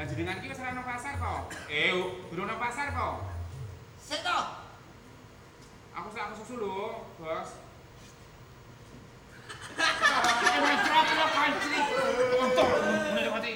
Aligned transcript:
Lah 0.00 0.08
jenengan 0.08 0.40
iki 0.40 0.48
wis 0.48 0.56
ora 0.64 0.72
nang 0.72 0.88
pasar 0.88 1.12
to? 1.12 1.34
Eh, 1.68 1.92
durung 2.32 2.48
nang 2.48 2.56
pasar 2.56 2.88
to? 2.88 3.08
Sik 4.00 4.24
to. 4.24 4.38
Aku 5.92 6.08
sik 6.08 6.24
aku 6.24 6.40
susu 6.40 6.56
lho, 6.56 7.04
Bos. 7.20 7.60
Emang 10.40 10.80
cerapa 10.88 11.26
kancri. 11.36 11.80
Untuk 12.32 12.68
mulai 13.12 13.28
mati. 13.28 13.50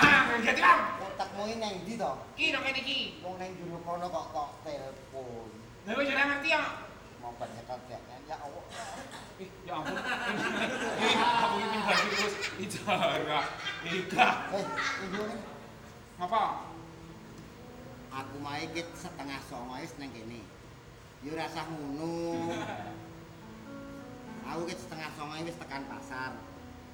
Ah, 0.00 0.20
ganti 0.40 0.62
bang. 0.64 0.80
Otakmu 0.96 1.42
iki 1.52 1.56
nang 1.60 1.74
ndi 1.84 1.94
to? 2.00 2.12
Ki 2.40 2.56
dong 2.56 2.64
kene 2.64 2.80
iki. 2.80 3.20
Wong 3.20 3.36
nang 3.36 3.52
jero 3.52 3.76
kono 3.84 4.06
kok 4.08 4.26
kok 4.32 4.48
telepon. 4.64 5.48
Lah 5.84 5.92
wis 5.92 6.08
ora 6.08 6.24
ngerti 6.24 6.56
ya. 6.56 6.85
Mau 7.36 7.44
banyak 7.44 7.68
kakek 7.68 8.00
ya 8.24 8.36
Allah. 8.40 8.64
Ih, 9.36 9.50
ya 9.68 9.76
ampun. 9.76 9.92
Ih, 9.92 11.16
aku 11.20 11.56
iki 11.60 11.78
bagi 11.84 12.06
terus 12.16 12.34
ijarah. 12.64 13.44
Ika. 13.84 14.28
Eh, 14.56 14.64
ibu 15.04 15.20
nih. 15.20 15.40
Ngapa? 16.16 16.64
Aku 18.08 18.40
mae 18.40 18.64
kit 18.72 18.88
setengah 18.96 19.36
songo 19.52 19.76
wis 19.76 19.92
nang 20.00 20.08
kene. 20.16 20.40
Yo 21.20 21.36
ora 21.36 21.44
usah 21.44 21.68
ngono. 21.68 22.56
Aku 24.48 24.60
kit 24.72 24.80
setengah 24.80 25.12
songo 25.12 25.36
wis 25.36 25.60
tekan 25.60 25.84
pasar. 25.92 26.40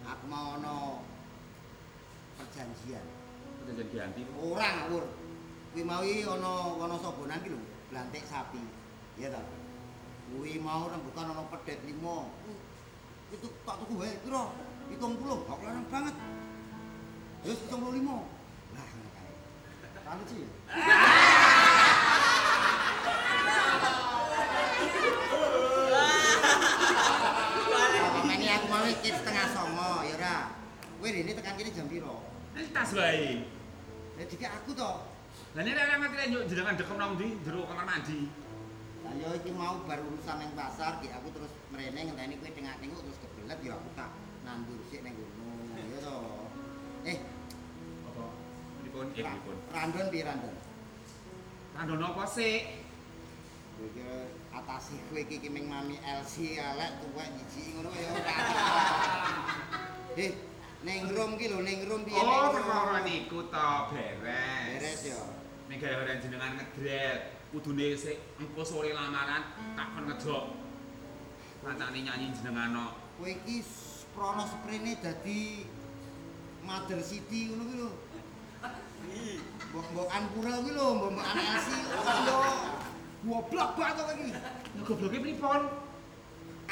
Aku 0.02 0.26
mau 0.26 0.58
ono 0.58 1.06
perjanjian. 2.34 3.06
Perjanjian 3.62 4.10
ganti. 4.10 4.26
Ora 4.42 4.90
ngawur. 4.90 5.06
Kuwi 5.70 5.86
mau 5.86 6.02
iki 6.02 6.26
ana 6.26 6.82
ana 6.82 6.98
sobonan 6.98 7.38
lho, 7.46 7.62
blantik 7.94 8.26
sapi. 8.26 8.58
Iya 9.22 9.38
ta? 9.38 9.61
Kuwi 10.32 10.56
mau 10.64 10.88
rembukan 10.88 11.28
ana 11.28 11.44
pedet 11.52 11.84
5. 11.84 11.92
Itu 13.36 13.46
tak 13.68 13.76
tuku 13.84 14.00
wae 14.00 14.16
piro? 14.24 14.56
70. 14.88 15.44
Kok 15.44 15.60
larang 15.60 15.86
banget. 15.92 16.16
Wis 17.44 17.60
75. 17.68 17.76
Lah 18.72 18.86
ngono 18.88 19.08
kae. 19.12 19.32
Anu 20.08 20.24
sih. 20.24 20.48
Pamane 28.12 28.46
aku 28.56 28.66
mau 28.72 28.84
iki 28.88 29.08
setengah 29.12 29.46
songo 29.52 29.92
ya 30.08 30.16
ora. 30.16 30.36
Kowe 30.96 31.08
rene 31.12 31.32
tekan 31.36 31.60
kene 31.60 31.70
jam 31.76 31.92
piro? 31.92 32.24
Ini 32.56 32.72
tas 32.72 32.90
wae. 32.96 33.44
Ya 34.16 34.24
dikek 34.24 34.48
aku 34.48 34.72
to. 34.72 34.92
Lah 35.52 35.60
ini 35.60 35.76
ora 35.76 36.00
ngerti 36.00 36.16
lek 36.16 36.26
njuk 36.32 36.42
jenengan 36.48 36.80
dekem 36.80 36.96
nang 36.96 37.20
ndi? 37.20 37.36
Jero 37.44 37.68
kamar 37.68 37.84
mandi. 37.84 38.32
Lah 39.02 39.12
ya 39.18 39.28
iki 39.34 39.50
mau 39.50 39.82
baru 39.82 40.02
urusan 40.14 40.36
ning 40.38 40.50
pasar, 40.54 41.02
ki 41.02 41.10
aku 41.10 41.28
terus 41.34 41.52
mrene 41.74 42.00
ngenteni 42.06 42.38
kowe 42.38 42.50
tengah-tengok 42.50 42.98
terus 43.02 43.18
kebelet 43.18 43.58
ya 43.62 43.74
aku 43.74 43.88
tak 43.98 44.10
nandur 44.46 44.78
sik 44.90 45.02
ning 45.02 45.14
kono. 45.18 45.50
Ya 45.74 45.98
to. 45.98 46.16
Eh, 47.02 47.18
Apa? 48.06 48.24
Pripun? 48.82 49.06
Eh, 49.18 49.24
pripun? 49.26 49.56
Randon 49.74 50.06
piye 50.08 50.22
Randon? 50.22 50.54
Kandono 51.72 52.06
apa 52.14 52.24
sih? 52.30 52.54
Kowe 53.74 53.86
iki 53.90 54.04
atasi 54.52 54.94
kowe 55.10 55.18
iki 55.18 55.36
kiming 55.42 55.66
mami 55.66 55.96
LC 55.98 56.60
elek 56.60 56.90
tuwek 57.02 57.26
jijik 57.40 57.74
ngono 57.74 57.90
ya 57.96 58.08
ora. 58.14 58.36
Eh, 60.12 60.28
ning 60.84 61.08
rum 61.08 61.40
ki 61.40 61.48
lho, 61.48 61.64
ning 61.64 61.88
rum 61.88 62.04
piye? 62.04 62.20
Oh, 62.20 62.28
ning 62.28 62.52
perkara 62.52 63.00
niku 63.00 63.48
to 63.48 63.68
beres. 63.88 64.76
Beres 64.76 65.00
ya. 65.08 65.20
Ning 65.72 65.80
gara-gara 65.80 66.20
jenengan 66.20 66.52
ngedret, 66.60 67.20
kudune 67.52 67.92
sik 67.92 68.16
engko 68.40 68.64
sore 68.64 68.96
lamaran 68.96 69.44
takon 69.76 70.08
ngejok. 70.08 70.44
Kancane 71.62 71.98
nyanyi 72.00 72.32
jenengan 72.32 72.72
no. 72.72 72.86
Kowe 73.20 73.28
iki 73.28 73.60
prono 74.16 74.48
sprene 74.48 74.96
dadi 74.98 75.68
Mother 76.64 77.00
City 77.04 77.52
ngono 77.52 77.64
ki 77.68 77.76
lho. 77.76 77.90
Mbok-mbokan 79.70 80.22
pura 80.32 80.54
ki 80.64 80.72
lho, 80.72 80.86
mbok-mbokan 80.96 81.36
LC. 81.38 81.68
Yo 82.24 82.40
goblok 83.22 83.70
banget 83.76 83.94
kok 84.00 84.10
iki. 84.16 84.30
Gobloke 84.82 85.18
pripun? 85.20 85.62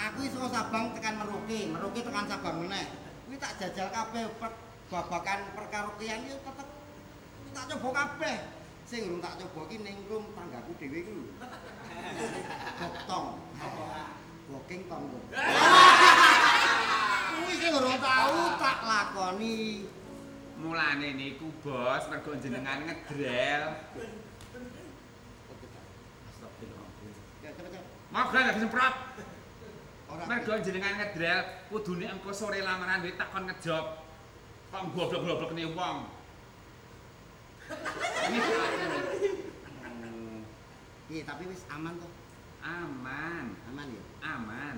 Aku 0.00 0.18
iso 0.24 0.48
Sabang 0.48 0.96
tekan 0.96 1.20
Merauke, 1.20 1.60
Merauke 1.68 2.00
tekan 2.00 2.24
Sabang 2.24 2.56
meneh. 2.64 2.88
Kuwi 3.28 3.36
tak 3.36 3.60
jajal 3.60 3.92
kabeh 3.92 4.26
babakan 4.90 5.38
perkaraokean 5.54 6.24
iki 6.24 6.34
tetep 6.40 6.68
tak 7.52 7.64
coba 7.68 7.88
kabeh. 7.94 8.59
Sing 8.90 9.06
urung 9.06 9.22
tak 9.22 9.38
coba 9.38 9.70
ki 9.70 9.86
ning 9.86 10.02
rum 10.10 10.26
tanggaku 10.34 10.74
dhewe 10.82 10.98
iki 10.98 11.12
lho. 11.14 11.30
Boktong. 12.82 13.38
Booking 14.50 14.82
tonggo. 14.90 15.18
Kuwi 17.30 17.54
sing 17.54 17.70
urung 17.70 18.02
tau 18.02 18.58
tak 18.58 18.82
lakoni. 18.82 19.86
Mulane 20.58 21.14
niku 21.14 21.54
bos 21.62 22.02
mergo 22.10 22.34
jenengan 22.42 22.82
ngedrel. 22.82 23.78
Kira-kira 27.38 27.80
Mau 28.10 28.26
gak 28.26 28.58
ora 30.10 30.24
Mergo 30.26 30.52
jenengan 30.66 30.98
ngedrel 30.98 31.38
kudune 31.70 32.10
engko 32.10 32.34
sore 32.34 32.58
lamaran 32.58 33.06
duwe 33.06 33.14
takon 33.14 33.46
ngejob. 33.46 34.02
Kok 34.74 34.82
goblok-goblokne 34.98 35.78
wong. 35.78 36.19
Iya, 41.10 41.22
tapi 41.26 41.42
wis 41.50 41.66
aman 41.66 41.98
toh. 41.98 42.12
Aman, 42.62 43.56
Aman 43.72 43.86
ya. 43.90 44.04
aman. 44.22 44.76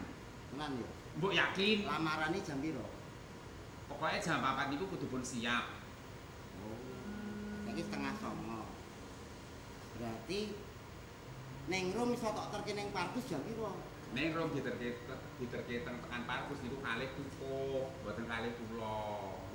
Tenan 0.48 0.80
ya. 0.80 0.90
Mbok 1.20 1.32
yakin? 1.36 1.84
Lamarane 1.84 2.40
jam 2.40 2.56
piro? 2.64 2.88
Pokoknya 3.90 4.18
jam 4.24 4.40
4 4.40 4.72
niku 4.72 4.88
kudu 4.88 5.06
pun 5.12 5.20
siap. 5.20 5.68
Oh. 6.64 6.76
Saiki 7.68 7.84
setengah 7.84 8.16
songo. 8.16 8.64
Berarti 10.00 10.56
ning 11.68 11.92
rum 11.92 12.16
iso 12.16 12.32
tok 12.32 12.48
terke 12.48 12.72
ning 12.72 12.88
parkus 12.96 13.28
jam 13.28 13.44
piro? 13.44 13.76
Ning 14.12 14.36
rom 14.36 14.52
diterke 14.52 15.00
diterke 15.40 15.74
teng 15.88 15.96
tekan 16.04 16.22
parkus 16.28 16.60
niku 16.60 16.84
kalih 16.84 17.08
cukup, 17.16 17.96
mboten 18.04 18.28
kalih 18.28 18.52
kula. 18.60 19.00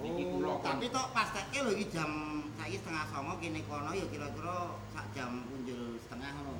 Niki 0.01 0.23
kula 0.33 0.49
Oh, 0.49 0.57
pun 0.57 0.65
tapi 0.65 0.89
tok 0.89 1.07
pas 1.13 1.29
teke 1.29 1.61
lho 1.61 1.71
iki 1.77 1.93
jam 1.93 2.09
saiki 2.57 2.81
setengah 2.81 3.05
songo 3.13 3.37
kene 3.37 3.61
kono 3.69 3.93
ya 3.93 4.05
kira-kira 4.09 4.81
sak 4.89 5.05
jam 5.13 5.45
punjul 5.45 6.01
setengah 6.01 6.41
ngono. 6.41 6.57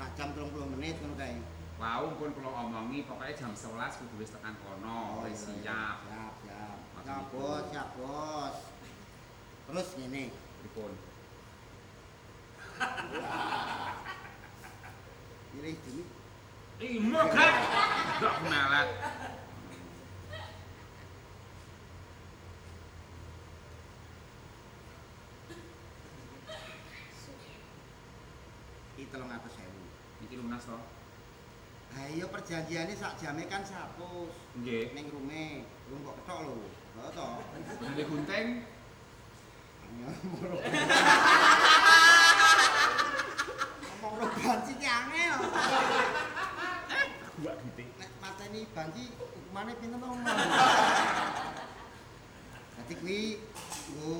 Sak 0.00 0.16
jam 0.16 0.32
30 0.32 0.72
menit 0.72 0.96
ngono 1.04 1.14
kae. 1.20 1.36
wau 1.76 2.16
pun 2.16 2.32
kula 2.32 2.48
omongi 2.64 3.04
pokoknya 3.04 3.36
jam 3.36 3.52
11 3.52 4.00
kudu 4.00 4.16
wis 4.16 4.32
tekan 4.32 4.56
kono, 4.64 5.28
wis 5.28 5.44
iya, 5.60 5.60
siap. 5.60 5.96
Siap, 6.08 6.34
siap. 6.40 6.76
Siap, 7.04 7.24
bos, 7.28 7.62
siap, 7.68 7.88
bos. 8.00 8.56
Terus 9.68 9.88
ngene. 10.00 10.32
Pripun? 10.64 10.92
Pilih 15.52 15.76
dulu. 15.84 16.15
Ih, 16.76 17.00
moga. 17.00 17.48
Gak 18.20 18.36
melet. 18.44 18.88
Iki 28.92 29.08
300.000. 29.08 30.28
Iki 30.28 30.34
lunas 30.36 30.68
to. 30.68 30.76
Ha 31.96 32.12
iya 32.12 32.28
perjanjiane 32.28 32.92
sak 32.92 33.16
jame 33.24 33.48
kan 33.48 33.64
100. 33.64 34.60
Nggih. 34.60 34.92
Ning 34.92 35.08
rume, 35.08 35.64
rum 35.88 36.04
kok 36.04 36.20
ketok 36.20 36.38
lho. 36.44 36.60
Lho 37.00 37.08
to. 37.08 37.28
Beli 37.80 38.04
gunting. 38.04 38.48
Ngomong 39.96 40.60
banci 48.96 49.12
hukumane 49.20 49.72
pinten 49.76 50.00
to? 50.00 50.08
Dadi 52.76 52.94
kuwi 53.00 53.20
nggo 53.92 54.16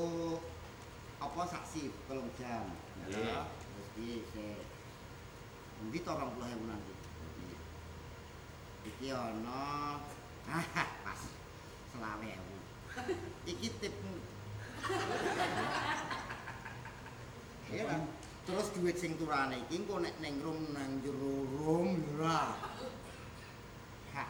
apa 1.17 1.41
saksi 1.49 1.89
telung 2.05 2.29
jam. 2.37 2.69
Ya? 3.09 3.49
Terus 3.49 3.89
piye 3.97 4.21
sik. 4.37 4.61
Endi 5.81 5.99
to 6.05 6.13
20.000 6.13 6.69
nanti? 6.69 6.93
Iki 8.85 9.09
ana 9.17 9.97
pas 10.45 11.21
selawe 11.93 12.29
ewu. 12.29 12.57
Iki 13.49 13.69
tipmu. 13.81 14.21
Kan? 17.67 18.03
Terus 18.47 18.71
duit 18.79 18.95
sing 19.01 19.19
turane 19.19 19.59
iki 19.67 19.83
engko 19.83 19.99
nek 20.05 20.15
ning 20.23 20.39
rum 20.39 20.71
nang 20.71 21.03
jero 21.03 21.49
rum 21.51 21.99
ora. 22.15 22.55
Ha. 24.15 24.25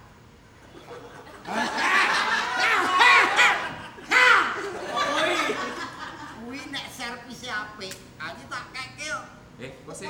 Kuwi 6.41 6.61
nek 6.73 6.87
servise 6.91 7.53
apik, 7.53 7.93
ati 8.17 8.43
tak 8.49 8.65
keke 8.73 9.05
yo. 9.05 9.21
Eh, 9.61 9.71
kok 9.85 9.95
sik 9.95 10.09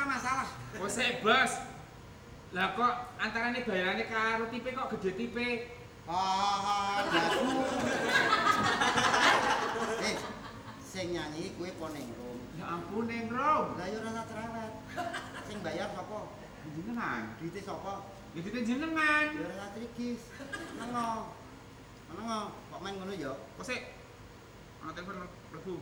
Ora 0.00 0.08
ora 0.08 0.16
masalah. 0.16 0.48
kok 0.80 0.88
sik, 0.88 1.20
Bos. 1.20 1.52
Lah 2.56 2.72
kok 2.72 2.94
antarane 3.20 3.60
bayarane 3.68 4.08
karo 4.08 4.48
tipe 4.48 4.72
kok 4.72 4.96
gede 4.96 5.12
tipe? 5.12 5.76
Ah, 6.08 7.04
dasu. 7.04 7.68
Eh, 10.00 10.16
sing 10.80 11.12
nyanyi 11.12 11.52
kuwi 11.52 11.76
po 11.76 11.92
ning. 11.92 12.08
Ya 12.56 12.80
ampun 12.80 13.12
Neng 13.12 13.28
Rom. 13.28 13.76
Lah 13.76 13.86
yo 13.92 14.00
rasa 14.00 14.24
cerewet. 14.24 14.72
Sing 15.44 15.60
bayar 15.60 15.92
sapa? 15.92 16.32
Jenengan. 16.64 17.36
Duite 17.36 17.60
sapa? 17.60 18.08
Ya 18.32 18.40
dite 18.40 18.60
jenengan. 18.64 19.36
Yo 19.36 19.52
rasa 19.52 19.76
trigis. 19.76 20.32
Nengo. 20.80 21.36
Nengo, 22.16 22.40
kok 22.56 22.80
main 22.80 22.96
ngono 22.96 23.12
yo? 23.20 23.36
Kok 23.60 23.68
sik? 23.68 23.84
Ana 24.80 24.96
telepon 24.96 25.28
mlebu. 25.52 25.76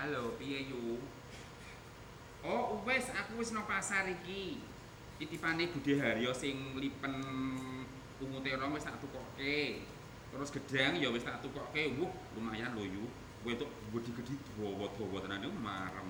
Halo, 0.00 0.32
piye 0.40 0.72
yu? 0.72 0.96
Oh, 2.42 2.82
wis 2.82 3.06
aku 3.14 3.38
wis 3.38 3.54
nang 3.54 3.62
pasar 3.70 4.02
iki. 4.10 4.58
Iki 5.22 5.38
tipane 5.38 5.70
Budhe 5.70 5.94
Haryo 6.02 6.34
sing 6.34 6.74
lipen 6.74 7.14
ungu 8.18 8.42
terong 8.42 8.74
wis 8.74 8.82
tak 8.82 8.98
tukokke. 8.98 9.86
Terus 10.34 10.50
gedang 10.50 10.98
ya 10.98 11.08
wis 11.14 11.22
tak 11.22 11.38
tukokke. 11.38 11.94
Wuh, 12.02 12.10
lumayan 12.34 12.74
lho 12.74 12.82
yu. 12.82 13.04
Kowe 13.42 13.50
entuk 13.54 13.70
gede-gede 13.90 14.34
dawa-dawa 14.54 15.18
tenan 15.22 15.46
iku 15.46 15.54
marem. 15.58 16.08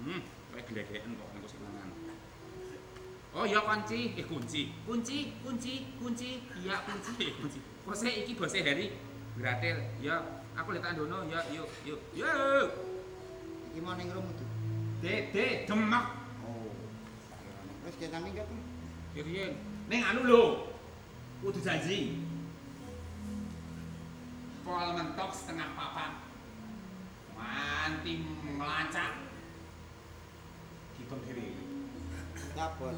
Hmm, 0.00 0.20
kayak 0.52 0.64
glegeken 0.68 1.12
kok 1.16 1.28
nek 1.32 1.44
sing 1.48 1.60
mangan. 1.64 1.88
Oh 3.36 3.44
iya 3.44 3.60
kunci, 3.60 4.16
eh 4.16 4.24
kunci, 4.24 4.72
kunci, 4.88 5.36
kunci, 5.44 5.74
kunci, 6.00 6.30
iya 6.64 6.80
kunci, 6.88 7.28
kunci. 7.40 7.60
Bose 7.84 8.08
iki 8.08 8.32
bose 8.32 8.64
Heri, 8.64 8.88
gratil, 9.36 9.76
ya 10.00 10.16
aku 10.56 10.72
lihat 10.72 10.96
dono, 10.96 11.28
ya 11.28 11.44
yuk, 11.52 11.68
yuk, 11.84 12.00
yuk. 12.16 12.68
Iki 13.68 13.84
mau 13.84 14.00
ning 14.00 14.08
rum 14.08 14.24
itu. 14.98 15.06
Dede, 15.06 15.66
demak, 15.66 16.06
Oh. 16.42 16.74
Wis 17.86 17.94
kita 17.98 18.18
minggat. 18.18 18.46
kirian. 19.14 19.54
Neng 19.88 20.02
anu 20.04 20.20
lho, 20.26 20.44
kudu 21.42 21.58
janji. 21.62 22.22
Pol 24.62 24.88
mentok 24.94 25.30
setengah 25.32 25.74
papan. 25.74 26.12
Manti 27.34 28.26
melancak. 28.58 29.26
Hitung 30.98 31.22
diri. 31.24 31.56
Dapet. 32.52 32.96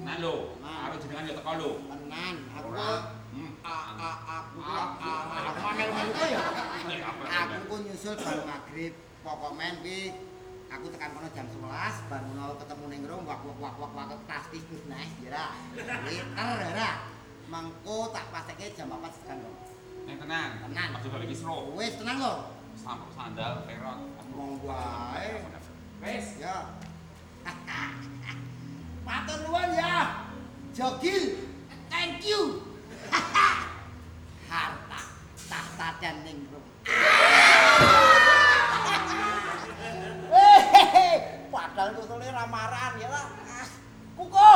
Nah 0.00 0.16
lho, 0.20 0.56
Nah. 0.62 0.88
karo 0.88 0.94
jenengan 1.00 1.28
ya 1.28 1.34
teko 1.36 1.52
lho. 1.58 1.70
Tenan, 1.88 2.34
aku. 2.54 2.68
Hmm. 3.30 3.52
aku 3.62 4.58
a 4.58 4.74
a 4.98 5.38
aku 5.54 5.60
melu-melu 5.70 6.10
ku 6.12 6.24
ya. 6.28 6.40
Aku 7.30 7.56
ku 7.70 7.74
nyusul 7.86 8.14
bar 8.18 8.38
magrib, 8.42 8.94
pokok 9.22 9.52
men 9.54 9.74
ki 9.86 10.29
aku 10.70 10.86
tekan 10.94 11.10
kono 11.12 11.28
jam 11.34 11.46
11, 11.50 12.08
bar 12.08 12.20
ngono 12.30 12.54
ketemu 12.62 12.84
ning 12.86 13.02
rum 13.10 13.22
wak 13.26 13.42
wak 13.42 13.58
wak 13.58 13.74
wak 13.82 13.92
wak 13.92 14.20
pasti 14.30 14.62
wis 14.70 14.84
naik 14.86 15.10
ya. 15.26 15.50
Liter 15.74 16.58
ya. 16.78 16.92
Mangko 17.50 18.14
tak 18.14 18.30
pastekke 18.30 18.78
jam 18.78 18.94
4 18.94 19.10
sekan 19.10 19.42
lho. 19.42 19.52
Neng 20.06 20.16
tenan, 20.22 20.50
Tenan. 20.62 20.88
Aja 20.94 21.08
balik 21.10 21.34
isro. 21.34 21.74
Wis 21.74 21.98
tenang 21.98 22.22
lho. 22.22 22.34
Sampo 22.78 23.10
sandal, 23.10 23.66
perot. 23.66 23.98
Mong 24.30 24.62
wae. 24.62 25.42
Wes, 26.00 26.38
Ya. 26.38 26.78
Matur 29.04 29.42
nuwun 29.42 29.74
ya. 29.74 30.30
Jogil. 30.70 31.50
Thank 31.90 32.22
you. 32.22 32.62
Harta 34.46 35.00
tahta 35.50 35.88
dan 35.98 36.22
ningrum. 36.22 36.62
Hehehe, 36.86 37.09
Ramaran 42.30 42.92
ya 43.02 43.08
lah. 43.10 43.26
Ah, 43.50 43.66
Kuko, 44.14 44.50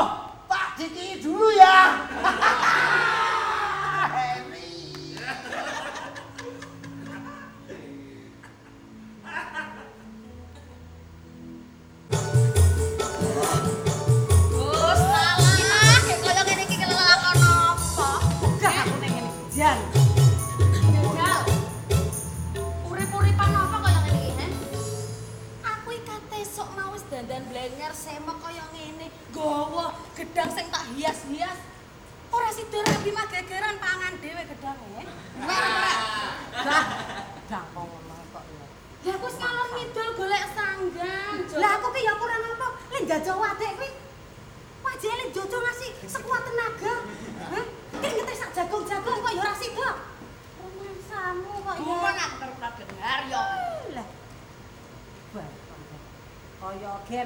tak 0.46 0.78
diki 0.78 1.18
dulu 1.22 1.48
ya. 1.58 1.98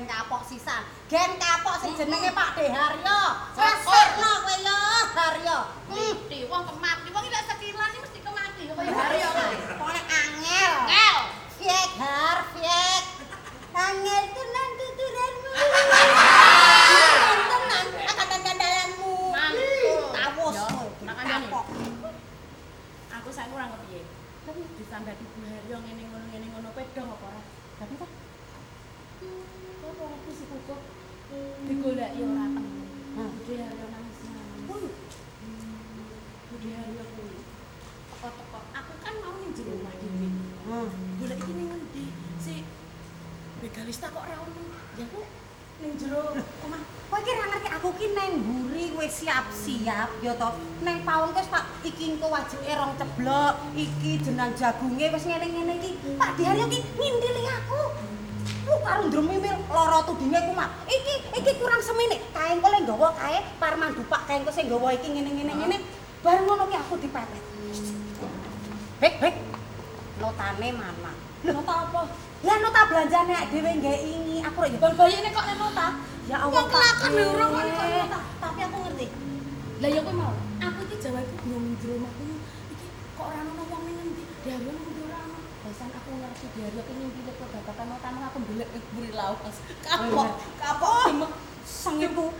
kapok 0.08 0.42
sisan. 0.48 0.82
Gen 1.12 1.36
kapok 1.36 1.76
sing 1.84 1.92
jenenge 1.92 2.32
Pak 2.32 2.56
De 2.56 2.66
Haryo. 2.72 3.20
Sesirno 3.52 4.32
kowe 4.40 4.56
ya, 4.64 4.80
Haryo. 5.12 5.58
Hmm. 5.92 5.96
Mesti 6.00 6.38
wong 6.48 6.62
kemati, 6.64 7.08
wong 7.12 7.22
iki 7.28 7.32
lek 7.36 7.44
sekilan 7.44 7.88
iki 7.92 8.00
mesti 8.00 8.18
kemati 8.24 8.62
kaya 8.72 8.92
Haryo 8.96 9.28
kae. 9.36 9.56
Pokoknya 9.76 10.02
angel. 10.08 10.72
Ngel. 10.88 11.18
Fiek 11.60 11.90
har, 12.00 12.38
fiek. 12.56 13.04
Angel 13.78 14.24
tenan 14.32 14.68
tuturanmu. 14.80 15.52
Tenan 17.52 17.86
akan 18.08 18.26
dandalanmu. 18.32 19.14
Mantul. 19.36 20.00
Tawus 20.16 20.56
Yo, 20.56 20.64
kowe. 20.72 20.88
makanya 21.04 21.34
nih. 21.44 21.50
Kapok. 21.52 21.64
Aku 23.20 23.28
saiki 23.28 23.52
ora 23.52 23.66
kepiye. 23.76 24.00
Tapi 24.48 24.60
ditambah 24.80 25.12
di 25.12 25.24
Bu 25.28 25.40
Haryo 25.44 25.76
ngene 25.84 26.02
ngono 26.08 26.24
ngene 26.32 26.46
ngono 26.48 26.68
kowe 26.72 26.84
dong 26.96 27.08
apa 27.12 27.24
ora? 27.28 27.42
Tapi 27.78 27.92
kok 28.00 28.10
kok 29.78 30.08
aku 30.14 30.30
sih 30.30 30.46
kok 30.46 30.80
digoleki 31.66 32.20
ora 32.22 32.44
temu. 32.54 32.80
Hmm. 33.14 33.30
Bude 33.34 33.54
Haryo 33.58 33.86
nangis 33.90 34.18
nangis. 34.24 34.94
Bude 36.48 36.70
Haryo 36.72 37.04
kuwi. 37.14 37.38
Teko-teko. 38.08 38.58
Aku 38.72 38.92
kan 39.04 39.14
mau 39.22 39.34
ning 39.38 39.52
jero 39.54 39.72
omah 39.76 39.94
dhewe. 40.00 40.28
Hmm. 40.66 40.88
Golek 41.20 41.38
iki 41.44 41.52
ning 41.52 41.66
ngendi? 41.68 42.04
Si 42.40 42.54
Begalista 43.58 44.06
kok 44.14 44.22
ora 44.22 44.38
ono. 44.38 44.62
Ya 44.94 45.04
aku 45.06 45.20
ning 45.78 45.94
jero 45.94 46.34
omah 46.66 46.82
Kowe 47.08 47.18
iki 47.24 47.32
ra 47.38 47.46
ngerti 47.48 47.68
aku 47.72 47.88
ki 47.96 48.06
neng 48.12 48.30
mburi 48.44 48.92
wis 48.94 49.24
siap-siap 49.24 50.10
ya 50.22 50.32
to. 50.38 50.48
Neng 50.84 51.02
paun 51.02 51.34
wis 51.34 51.48
tak 51.50 51.64
iki 51.82 52.14
engko 52.14 52.28
wajuke 52.30 52.68
rong 52.68 52.94
ceblok, 53.00 53.54
iki 53.74 54.20
jenang 54.22 54.52
jagunge 54.54 55.06
wis 55.10 55.24
ngene-ngene 55.26 55.74
iki. 55.80 55.90
Pak 56.20 56.36
Diaryo 56.36 56.68
ki 56.70 56.78
ngindili 56.84 57.42
aku. 57.48 57.82
Lu 58.68 58.76
karo 58.84 59.08
ndremimil 59.08 59.56
lara 59.72 59.98
tudinge 60.06 60.38
ku 60.46 60.52
mah. 60.52 60.70
Iki 60.86 61.14
iki 61.42 61.52
kurang 61.58 61.82
semene. 61.82 62.20
Kae 62.30 62.54
engko 62.54 62.68
le 62.68 62.78
nggawa 62.84 63.08
kae 63.16 63.38
parman 63.58 63.96
dupak 63.96 64.22
kae 64.28 64.44
engko 64.44 64.52
sing 64.52 64.68
nggawa 64.68 64.94
iki 64.94 65.08
ngene-ngene 65.08 65.52
ngene. 65.56 65.76
Bareng 66.22 66.46
ngono 66.46 66.68
ki 66.70 66.76
aku 66.76 66.94
dipepet. 67.00 67.42
Bek 69.02 69.14
bek. 69.18 69.34
Notane 70.20 70.68
mana? 70.76 71.12
nota 71.46 71.74
apa? 71.86 72.02
Lah 72.46 72.56
nota 72.62 72.80
belanjane 72.86 73.36
dhewe 73.50 73.70
nggak 73.82 73.98
ingi. 73.98 74.36
Aku 74.46 74.58
rek 74.62 74.78
Bal 74.78 74.94
bayine 74.94 75.28
kok 75.34 75.44
nek 75.46 75.58
nota? 75.58 75.88
Ya 76.30 76.36
Allah, 76.44 76.54
Wong 76.54 76.68
kelakon 76.70 77.10
lho 77.16 77.24
ora 77.34 77.46
kok 77.50 77.62
nek 77.66 77.98
nota. 78.06 78.20
Tapi 78.38 78.60
aku 78.62 78.76
ngerti. 78.86 79.06
Lah 79.82 79.88
ya 79.90 80.00
kowe 80.06 80.14
mau. 80.14 80.34
Aku 80.62 80.78
iki 80.86 80.96
Jawa 81.02 81.20
iku 81.24 81.34
ning 81.50 81.74
jero 81.82 81.94
omahku. 81.98 82.22
Iki 82.74 82.86
kok 83.18 83.26
ora 83.26 83.40
ono 83.42 83.62
wong 83.66 83.82
ning 83.90 83.96
endi? 84.06 84.22
Diario 84.46 84.70
nang 84.70 84.86
ndi 84.86 85.00
ora 85.10 85.18
ono. 85.26 85.38
Basan 85.66 85.90
aku 85.90 86.08
ngerti 86.14 86.46
diario 86.54 86.80
iki 86.86 86.92
ning 86.94 87.08
ndi 87.10 87.20
kok 87.26 87.48
babakan 87.50 87.86
nota 87.90 88.08
aku 88.30 88.38
mbelek 88.46 88.68
buri 88.94 89.10
lawas. 89.10 89.56
Kapok, 89.82 90.30
kapok. 90.62 91.30
Sengiku 91.68 92.32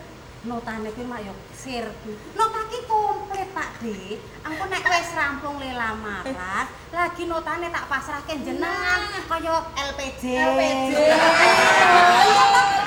notane 0.49 0.89
kuwi 0.97 1.05
mak 1.05 1.21
yo 1.29 1.37
sirku. 1.53 2.17
Nota 2.33 2.65
ki 2.73 2.89
komplit 2.89 3.53
Pak 3.53 3.85
De. 3.85 4.17
Engko 4.49 4.65
nek 4.73 4.85
wis 4.89 5.13
rampung 5.13 5.61
le 5.61 5.77
lamaran, 5.77 6.65
lagi 6.91 7.23
notane 7.29 7.69
tak 7.69 7.85
pasrahke 7.93 8.33
jenengan 8.41 9.01
kaya 9.29 9.69
LPJ. 9.77 10.23
LPJ. 10.25 10.93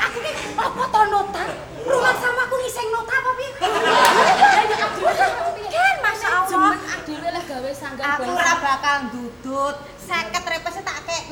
Aku 0.10 0.18
ki 0.26 0.32
apa 0.58 0.84
to 0.90 1.02
nota? 1.14 1.44
Rumah 1.82 2.14
sama 2.18 2.42
aku 2.50 2.56
ngising 2.58 2.90
nota 2.90 3.14
apa 3.14 3.30
piye? 3.38 3.52
Kan 5.72 5.98
Masya 6.02 6.30
Allah. 6.30 6.74
Lah 7.32 7.44
gawe 7.48 7.72
sanggar 7.72 8.20
Aku 8.20 8.28
ora 8.28 8.54
bakal 8.60 8.98
dudut. 9.16 9.76
50 10.04 10.41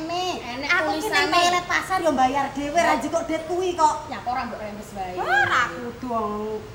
tak 0.00 0.08
kekne. 0.08 0.24
Enek 0.40 0.70
Aku 0.70 0.88
ki 0.88 1.00
tulisane. 1.00 1.12
nang 1.12 1.28
toilet 1.30 1.64
pasar 1.68 1.98
yo 2.00 2.10
bayar 2.12 2.46
dhewe 2.56 2.80
ra 2.80 2.94
kok 2.96 3.24
det 3.28 3.42
kuwi 3.48 3.68
kok. 3.76 3.94
Ya 4.08 4.18
kok 4.24 4.32
ora 4.32 4.42
mbok 4.48 4.60
rembes 4.60 4.90
wae. 4.96 5.14
Ora 5.16 5.62
kudu 5.68 6.20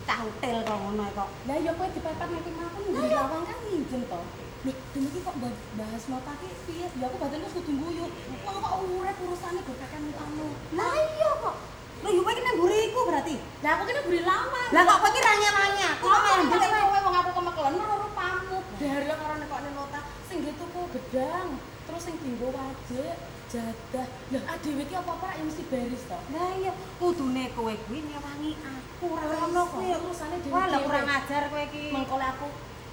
cah 0.05 0.17
hotel 0.22 0.58
kok 0.62 0.77
ngono 0.77 1.05
kok. 1.12 1.29
Lah 1.48 1.58
ya 1.58 1.72
kowe 1.74 1.88
dipepet 1.89 2.27
nek 2.29 2.46
aku 2.46 2.79
nggo 2.86 3.03
lawang 3.10 3.44
kan 3.44 3.58
minjem 3.65 4.01
to. 4.05 4.20
Loh, 4.65 4.74
dene 4.94 5.08
iki 5.13 5.20
kok 5.22 5.36
bah- 5.38 5.62
bahas 5.77 6.03
nota 6.10 6.32
ki 6.41 6.48
piye? 6.65 6.88
Ya 6.98 7.05
aku 7.05 7.17
badan 7.17 7.46
wis 7.46 7.53
kudu 7.53 7.72
guyu. 7.74 8.05
Wong 8.46 8.58
kok 8.62 8.74
urip 8.82 9.17
urusane 9.22 9.60
go 9.62 9.74
kakek 9.77 10.01
utangmu. 10.10 10.48
Lah 10.74 10.94
iya 10.94 11.32
kok. 11.41 11.55
Lho 12.03 12.10
yo 12.12 12.22
kowe 12.22 12.34
nang 12.34 12.55
mburi 12.58 12.77
iku 12.89 13.00
berarti. 13.10 13.36
Lah 13.62 13.72
aku 13.77 13.84
kene 13.86 14.01
beri 14.05 14.22
lawang. 14.22 14.70
Lah 14.74 14.82
kok 14.84 14.98
kowe 15.01 15.10
ki 15.10 15.22
ra 15.22 15.34
nyemangi 15.34 15.84
aku 15.86 16.05
kok 16.05 16.20
malah 16.22 16.38
Kok 16.38 16.46
ndelok 16.46 16.84
kowe. 16.86 17.00
wong 17.05 17.15
aku 17.15 17.29
kemekelen 17.34 17.74
ora 17.77 18.08
pamu. 18.13 18.58
Dari 18.75 19.05
karo 19.08 19.34
nekokne 19.38 19.70
nota 19.74 20.00
sing 20.25 20.38
gitu 20.41 20.58
tuku 20.58 20.82
gedang, 20.91 21.48
terus 21.96 22.12
sing 22.12 22.20
dinggo 22.20 22.52
wajik, 22.52 23.16
jadah. 23.48 24.08
Lah 24.36 24.44
adewe 24.52 24.84
ki 24.84 24.96
apa-apa 25.00 25.32
ra 25.32 25.40
ya 25.40 25.48
mesti 25.48 25.64
beres 25.72 26.04
to. 26.12 26.20
Lah 26.36 26.52
iya 26.60 26.75
kudune 27.00 27.48
kowe 27.56 27.72
kuwi 27.72 28.04
nyewangi 28.04 28.52
aku 28.60 29.16
ora 29.16 29.32
ngono 29.32 29.64
kuwi. 29.72 29.96
urusane 30.04 30.44
dhewe. 30.44 30.52
Wah, 30.52 30.68
kurang 30.84 31.08
ajar 31.08 31.48
kowe 31.48 31.64
ki. 31.72 31.96
Mengko 31.96 32.20
aku 32.20 32.48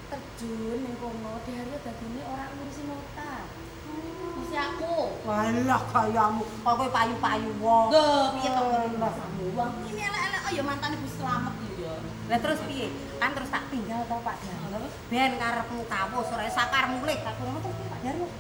terjun 0.07 0.87
ning 0.87 0.95
kono, 1.03 1.43
Dario 1.43 1.77
dadine 1.83 2.23
ora 2.31 2.47
ngurusi 2.55 2.83
nota. 2.87 3.33
Mesti 4.39 4.57
aku. 4.71 4.95
Walah 5.27 5.83
gayamu 5.83 6.47
kok 6.47 6.75
kowe 6.79 6.89
payu-payu 6.95 7.51
wong. 7.59 7.89
Duh, 7.91 8.25
piye 8.39 8.51
Lah. 8.55 8.87
ngono 9.03 9.11
Wong 9.59 9.71
ini 9.91 9.99
elek-elek 9.99 10.41
oh 10.47 10.53
ya 10.55 10.63
mantan 10.63 10.95
Ibu 10.95 11.09
Slamet 11.11 11.55
lho 11.59 11.75
ya. 11.83 11.95
Lah 12.31 12.39
terus 12.39 12.63
piye? 12.71 12.87
Kan 13.19 13.35
terus 13.35 13.51
tak 13.51 13.67
tinggal 13.67 14.07
to 14.07 14.15
Pak 14.23 14.39
Daryo. 14.47 14.87
Ben 15.11 15.35
karepmu 15.43 15.91
kawus 15.91 16.31
ora 16.31 16.47
sakarmu 16.47 17.03
mulih. 17.03 17.19
Tak 17.27 17.35
kurang 17.43 17.59
terus 17.59 17.75
piye, 17.83 18.31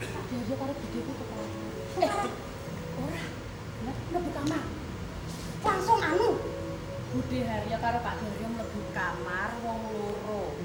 Dario 0.00 0.54
karo 0.56 0.72
bideku 0.72 1.12
tuh 1.12 1.26
Eh, 2.00 2.08
ora. 2.96 3.22
Lah 3.84 3.96
mlebu 4.08 4.30
kamar. 4.32 4.62
Langsung 5.60 6.00
anu. 6.00 6.28
Bude 7.10 7.38
Harya 7.44 7.76
karo 7.82 7.98
Pak 8.00 8.14
Daryo 8.16 8.46
mlebu 8.48 8.80
kamar 8.96 9.50
wong 9.60 9.80
loro. 9.92 10.56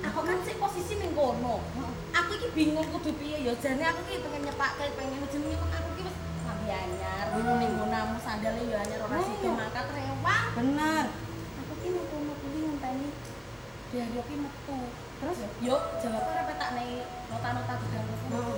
Aku 0.00 0.18
kan 0.26 0.38
sik 0.42 0.58
posisi 0.58 0.98
ning 0.98 1.14
kono. 1.14 1.62
Aku 2.10 2.30
iki 2.34 2.48
bingung 2.56 2.88
kudu 2.90 3.14
piye 3.14 3.46
ya 3.46 3.54
jane 3.62 3.84
aku 3.86 4.00
ki 4.10 4.24
pengen 4.26 4.42
nyepakke 4.50 4.90
pengen 4.98 5.22
jenenge 5.30 5.54
kok 5.54 5.70
aku 5.70 5.90
ki 5.94 6.02
wis 6.10 6.16
lambi 6.42 6.68
anyar 6.72 7.26
ning 7.62 7.72
gonamu 7.78 8.18
sandale 8.18 8.62
ya 8.66 8.82
anyar 8.82 9.00
ora 9.06 9.18
sido 9.22 9.48
mangkat 9.54 9.86
rewang. 9.94 10.46
Bener. 10.58 11.04
Aku 11.62 11.72
ki 11.78 11.88
ning 11.94 12.06
kono 12.10 12.32
kuwi 12.42 12.58
ngenteni 12.66 13.08
Daryo 13.94 14.20
ki 14.26 14.34
metu. 14.34 14.78
Terus 15.20 15.36
yo 15.60 15.76
jawab 16.00 16.24
ora 16.32 16.48
petak 16.48 16.70
ning 16.80 17.04
nota-nota 17.28 17.74
gedang 17.76 18.08
Heeh. 18.08 18.56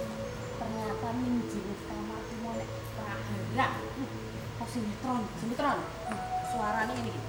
Ternyata 0.63 1.09
ning 1.19 1.43
jero 1.51 1.75
kamar 1.91 2.23
ki 2.23 2.35
mau 2.39 2.55
nek 2.55 2.69
prahara. 2.95 3.67
Kok 4.63 4.69
sinetron. 4.71 5.23
Sinetron. 5.43 5.79
Suarane 6.55 6.93
ngene 6.95 7.11
iki. 7.11 7.21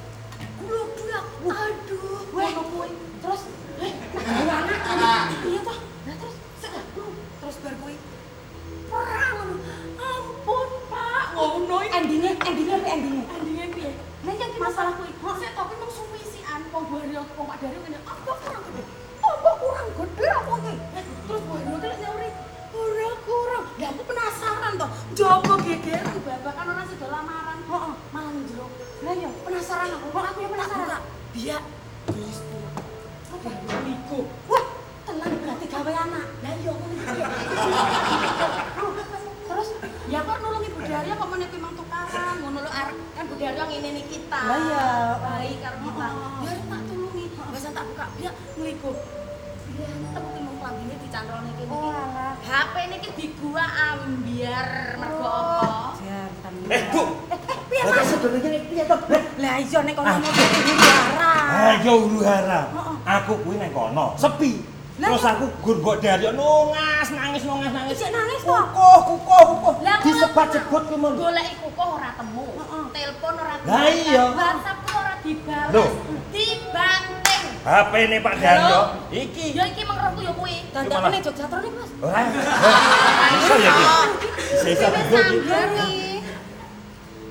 Gluduk. 0.62 1.26
Aduh, 1.50 2.22
ngono 2.30 2.62
kuwi. 2.70 2.90
Terus 3.26 3.42
eh 3.82 3.92
nah 4.14 4.58
anak 4.70 4.82
anak. 4.86 5.26
Iya 5.42 5.60
toh. 5.66 5.78
Nah 5.82 6.14
terus 6.14 6.36
sik 6.62 6.74
terus 7.42 7.56
bar 7.66 7.74
kuwi 7.82 7.98
perang 8.86 9.34
ngono. 9.34 9.56
Ampun, 9.98 10.70
Pak. 10.94 11.26
Ngono 11.34 11.76
iki. 11.82 11.94
Endingnya, 11.98 12.32
endingnya 12.38 12.78
piye 12.86 12.94
endingnya? 12.94 13.26
Endingnya 13.34 13.66
piye? 13.74 13.92
Lah 14.30 14.34
yang 14.38 14.52
Masalah 14.62 14.94
kuwi. 14.94 15.10
Sik 15.42 15.52
tok 15.58 15.74
kuwi 15.74 15.78
mung 15.82 15.90
sumisian 15.90 16.62
wong 16.70 16.86
Buario 16.86 17.26
wong 17.34 17.46
Pak 17.50 17.58
Dario 17.66 17.82
ngene. 17.82 17.98
Apa 18.06 18.32
kurang 18.38 18.62
gede? 18.70 18.93
Kurang 19.84 20.08
gede 20.08 20.28
apa 20.32 20.54
iki? 20.64 20.74
Eh, 20.96 21.04
Terus 21.28 21.42
Buario 21.44 21.76
ki 21.76 21.88
lek 21.92 22.00
nyauri 22.00 22.30
Ora 22.74 23.12
kurang. 23.28 23.66
Ya 23.76 23.88
aku 23.92 24.02
penasaran 24.08 24.72
toh. 24.80 24.90
Jopo 25.12 25.54
gegeran 25.60 26.18
babakan 26.24 26.66
orang 26.72 26.88
sida 26.88 27.08
lamaran. 27.12 27.60
Heeh. 27.68 27.94
Malah 28.16 28.32
ning 28.32 28.48
jero. 28.48 28.66
Lah 29.04 29.14
ya 29.14 29.30
penasaran 29.44 29.92
aku. 29.92 30.08
Kok 30.08 30.24
aku 30.24 30.40
ya 30.40 30.50
penasaran. 30.56 31.02
Biar 31.36 31.62
wis 32.16 32.40
tuwa. 32.48 32.72
Apa 33.36 33.50
iku? 33.84 34.20
Wah, 34.48 34.66
tenang 35.04 35.36
berarti 35.36 35.66
gawe 35.68 35.92
anak. 35.92 36.26
Lah 36.32 36.54
iya 36.56 36.72
aku. 36.72 36.86
Terus 39.52 39.70
ya 40.08 40.20
kok 40.24 40.38
nulungi 40.40 40.70
Bu 40.72 40.80
Daria 40.88 41.14
kok 41.20 41.28
meneh 41.28 41.50
memang 41.52 41.74
tukaran 41.76 42.36
ngono 42.40 42.60
lho 42.64 42.72
arek 42.72 42.98
kan 43.20 43.24
Bu 43.28 43.36
Daria 43.36 43.64
ngene 43.68 44.02
kita. 44.08 44.40
Lah 44.48 44.60
iya. 44.64 44.88
Baik 45.20 45.58
karo 45.60 45.78
kita. 45.84 46.08
Ya 46.48 46.52
tak 46.72 46.82
tulungi. 46.88 47.26
Wes 47.52 47.66
tak 47.68 47.84
buka 47.92 48.06
biar 48.16 48.34
ngeliku. 48.56 48.96
Berantem 49.74 50.24
ki 50.28 50.40
mung 50.44 50.58
klambine 50.60 50.96
dicantolne 51.00 51.52
kene 51.56 51.64
iki. 51.66 51.74
Oh, 51.74 51.96
alah. 51.96 52.34
HP 52.44 52.76
niki 52.92 53.10
di 53.16 53.26
gua 53.40 53.66
ambiar 53.66 54.68
mergo 55.00 55.26
apa? 55.26 55.72
Jantan. 55.98 56.54
Eh, 56.70 56.82
Bu. 56.92 57.02
piye 57.70 57.82
Lah 57.84 57.94
Mas? 57.96 58.06
sebenarnya 58.06 58.50
ini 58.52 58.60
piye 58.70 58.84
to? 58.86 58.96
Lah, 59.10 59.24
Lah 59.40 59.56
iya 59.58 59.80
nek 59.82 59.94
kono 59.96 60.14
mau 60.14 60.30
dilarang. 60.30 61.48
Ayo 61.74 61.94
huru 62.06 62.20
hara. 62.22 62.62
Aku 63.04 63.34
kuwi 63.42 63.56
nang 63.58 63.72
kono, 63.72 64.14
sepi. 64.16 64.52
Lah, 65.02 65.10
Terus 65.10 65.26
aku 65.26 65.46
gur 65.66 65.76
mbok 65.82 65.98
Daryo 66.06 66.30
nungas 66.38 67.10
nangis 67.10 67.42
nungas 67.50 67.74
nangis. 67.74 67.98
Isik 67.98 68.14
nangis 68.14 68.46
to? 68.46 68.54
Kukuh, 68.54 69.00
kukuh, 69.10 69.44
kukuh. 69.50 69.76
Lah 69.82 69.98
kok 69.98 70.06
Disebat-sebut 70.06 70.84
ku 70.86 70.96
men. 71.02 71.12
golek 71.18 71.46
iku 71.50 71.68
kok 71.74 71.88
ora 71.98 72.10
temu. 72.14 72.46
Heeh. 72.46 72.84
Telepon 72.94 73.34
ora 73.42 73.56
Lah 73.66 73.84
iya. 73.90 74.24
WhatsApp 74.38 74.78
kok 74.86 74.96
ora 75.02 75.14
dibalas. 75.26 75.92
HP 77.64 77.94
ne 78.12 78.18
Pak 78.20 78.36
Daryo 78.44 78.80
iki. 79.08 79.56
Ya 79.56 79.64
iki 79.72 79.88
mengroku 79.88 80.20
ya 80.20 80.32
kuwi. 80.36 80.56
Dandakane 80.76 81.18
Jogja 81.24 81.46
terus 81.48 81.72
Mas. 81.72 81.90
Ora. 82.04 82.22
Iso 83.40 83.56
ya 83.56 83.72
iki. 83.72 84.28
Iso 84.68 84.88
Wis 84.92 85.08
dulu 85.08 85.56
iki. 85.56 86.20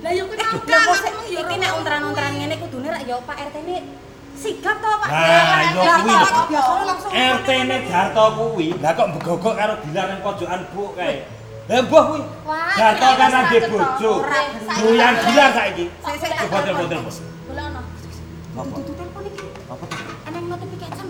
Lah 0.01 0.11
ya 0.17 0.23
kuwi 0.25 0.37
mau 0.41 0.57
Lah 0.57 0.81
kok 0.89 0.97
kan 1.05 1.15
iki 1.29 1.57
nek 1.61 1.71
unteran-unteran 1.77 2.33
ngene 2.33 2.57
kudune 2.65 2.89
rak 2.89 3.03
ya 3.05 3.17
Pak 3.21 3.37
RT 3.53 3.57
ini 3.61 3.77
sigap 4.33 4.77
to 4.81 4.89
Pak. 4.89 5.09
Nah, 5.13 5.21
Lah, 5.77 5.97
kuwi. 6.01 6.17
biasane 6.49 6.85
langsung 6.89 7.13
RT 7.13 7.49
ne 7.69 7.77
Darto 7.93 8.25
kuwi, 8.41 8.69
lah 8.81 8.91
kok 8.97 9.09
begogok 9.21 9.55
karo 9.55 9.75
bilar 9.85 10.05
nang 10.09 10.21
pojokan 10.25 10.61
Bu 10.73 10.97
kae. 10.97 11.29
Lah 11.69 11.77
mbah 11.85 12.03
kuwi. 12.09 12.23
Darto 12.81 13.09
kan 13.21 13.31
ade 13.37 13.59
bojo. 13.69 14.13
Ora 14.25 14.41
Doyan 14.81 15.15
gilar 15.29 15.51
saiki. 15.53 15.85
Sik 15.93 16.17
sik 16.25 16.31
tak 16.33 16.49
Coba 16.49 16.59
telepon 16.65 16.87
telepon. 16.89 17.13
Boleh 17.53 17.65
ono. 17.69 17.81
Apa? 18.53 18.75
Dudu 18.81 18.93
telepon 18.97 19.23
iki. 19.29 19.47
Apa 19.69 19.85
notification. 20.63 21.09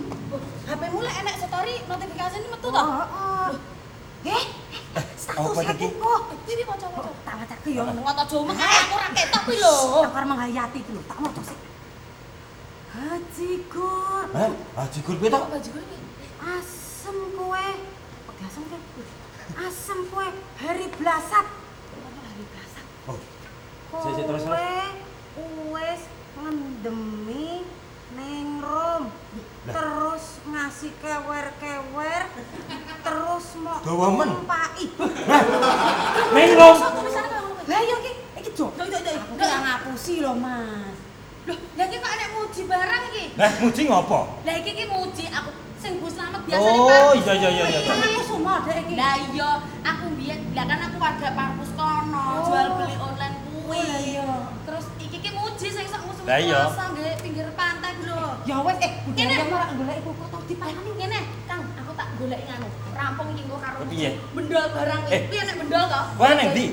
HP 0.67 0.83
mu 0.89 0.99
lek 1.05 1.17
enek 1.21 1.37
story 1.45 1.75
notifikasi 1.85 2.35
ini 2.41 2.49
metu 2.49 2.69
to. 2.73 2.81
Heeh. 2.81 3.51
Eh, 4.33 4.45
status 5.19 5.57
Apa 5.57 5.73
iki? 5.77 5.87
aku. 5.93 6.13
Iki 6.49 6.65
kanca-kanca. 6.65 7.11
Tak 7.27 7.35
wacake 7.37 7.69
ya. 7.73 7.83
Kata 7.85 8.23
Jawa 8.29 8.43
mengko 8.49 8.65
aku 8.65 8.95
ra 8.97 9.09
ketok 9.13 9.43
kuwi 9.45 9.57
lho. 9.61 9.75
Takar 10.09 10.25
menghayati 10.25 10.79
iki 10.81 10.93
lho, 10.97 11.03
tak 11.05 11.19
maca 11.21 11.43
sik. 11.45 11.59
Haji 12.93 13.51
Gur. 13.73 14.27
Hah? 14.37 14.53
Haji 14.53 14.99
Gur 15.05 15.17
piye 15.21 15.31
to? 15.33 15.39
Kok 15.41 15.51
baju 15.53 15.69
kuwi? 15.73 15.85
Asem 16.43 17.19
kowe. 17.37 17.67
Kok 18.29 18.37
asem 18.47 18.63
kowe? 18.69 18.79
Asem 19.65 19.99
kowe 20.09 20.27
hari 20.61 20.87
blasat. 20.97 21.47
Hari 22.23 22.45
Blasak. 22.53 22.87
Oh. 23.11 23.19
Sik, 24.01 24.25
terus, 24.25 24.43
terus. 24.45 24.45
Kowe 24.49 24.77
wis 25.73 26.03
ngendemi 26.37 27.65
ning 28.15 28.61
Rom. 28.61 29.03
Lah. 29.63 29.73
Terus 29.73 30.25
ngasih 30.43 30.91
kewer-kewer 30.99 32.23
terus 33.03 33.47
mau 33.59 33.79
Gawa 33.81 34.07
men. 34.15 34.29
numpaki. 34.31 34.87
Ning 36.35 36.51
Rom. 36.55 36.77
Kok 36.77 36.93
tulisane 36.99 37.29
kaya 37.29 37.41
ngono 37.41 37.55
kuwi? 37.57 37.71
Lah 37.71 37.81
iya 37.81 37.97
iki 37.99 38.13
iki 38.39 38.51
yo. 38.53 38.67
Aku 38.69 38.85
yang 39.39 39.63
ngapusi 39.63 40.15
lho, 40.21 40.33
Mas. 40.35 40.97
Loh, 41.43 41.59
lah 41.75 41.85
iki 41.87 41.97
kok 41.99 42.11
enek 42.11 42.29
muji 42.33 42.61
barang 42.65 43.03
iki. 43.11 43.25
Lah 43.35 43.51
muji 43.59 43.83
ngopo? 43.87 44.21
Lah 44.43 44.55
iki 44.57 44.71
ki 44.73 44.85
muji 44.87 45.25
aku 45.29 45.51
sing 45.79 45.99
Bu 45.99 46.07
Slamet 46.07 46.43
biasane 46.47 46.79
Oh, 46.79 47.11
iya 47.13 47.33
iya 47.35 47.51
iya 47.51 47.65
iya. 47.69 47.81
Kan 47.83 47.99
aku 48.03 48.23
semua 48.23 48.63
ada 48.63 48.73
iki. 48.77 48.95
Lah 48.95 49.15
iya, 49.19 49.51
aku 49.83 50.07
biyen 50.15 50.39
lah 50.55 50.65
kan 50.65 50.79
aku 50.87 50.97
warga 50.97 51.29
Parkus 51.35 51.71
kono, 51.75 52.23
Oh. 52.23 52.43
jual 52.47 52.67
beli 52.79 52.95
online 52.97 53.37
kuwi. 53.43 53.83
Oh, 53.83 53.99
iya. 53.99 54.31
Terus 54.63 54.87
iki 54.97 55.19
ki 55.19 55.31
muji 55.35 55.67
sing 55.69 55.87
sak 55.87 56.03
musuh 56.03 56.23
Lah 56.23 56.39
iya. 56.39 56.71
nggih 56.71 57.15
pinggir 57.19 57.47
pantai 57.55 57.99
ku 57.99 58.07
lho. 58.07 58.32
Ya 58.43 58.57
wes 58.59 58.77
eh 58.83 58.91
Kene. 59.15 59.39
budaya 59.39 59.45
ora 59.47 59.67
golek 59.79 59.97
iku 60.03 60.11
kok 60.19 60.29
tau 60.35 60.41
ini 60.67 60.91
ngene, 60.99 61.19
Kang, 61.47 61.63
aku 61.79 61.91
tak 61.95 62.09
goleki 62.19 62.45
nganu. 62.45 62.67
Rampung 62.93 63.27
iki 63.33 63.43
engko 63.47 63.57
karo 63.57 63.79
Piye? 63.87 64.11
bendol 64.35 64.67
barang 64.75 65.01
iki. 65.07 65.15
Eh. 65.15 65.21
Piye 65.31 65.43
nek 65.47 65.57
bendol 65.63 65.85
to? 65.87 66.01
Kowe 66.19 66.29
nang 66.35 66.49
ndi? 66.51 66.67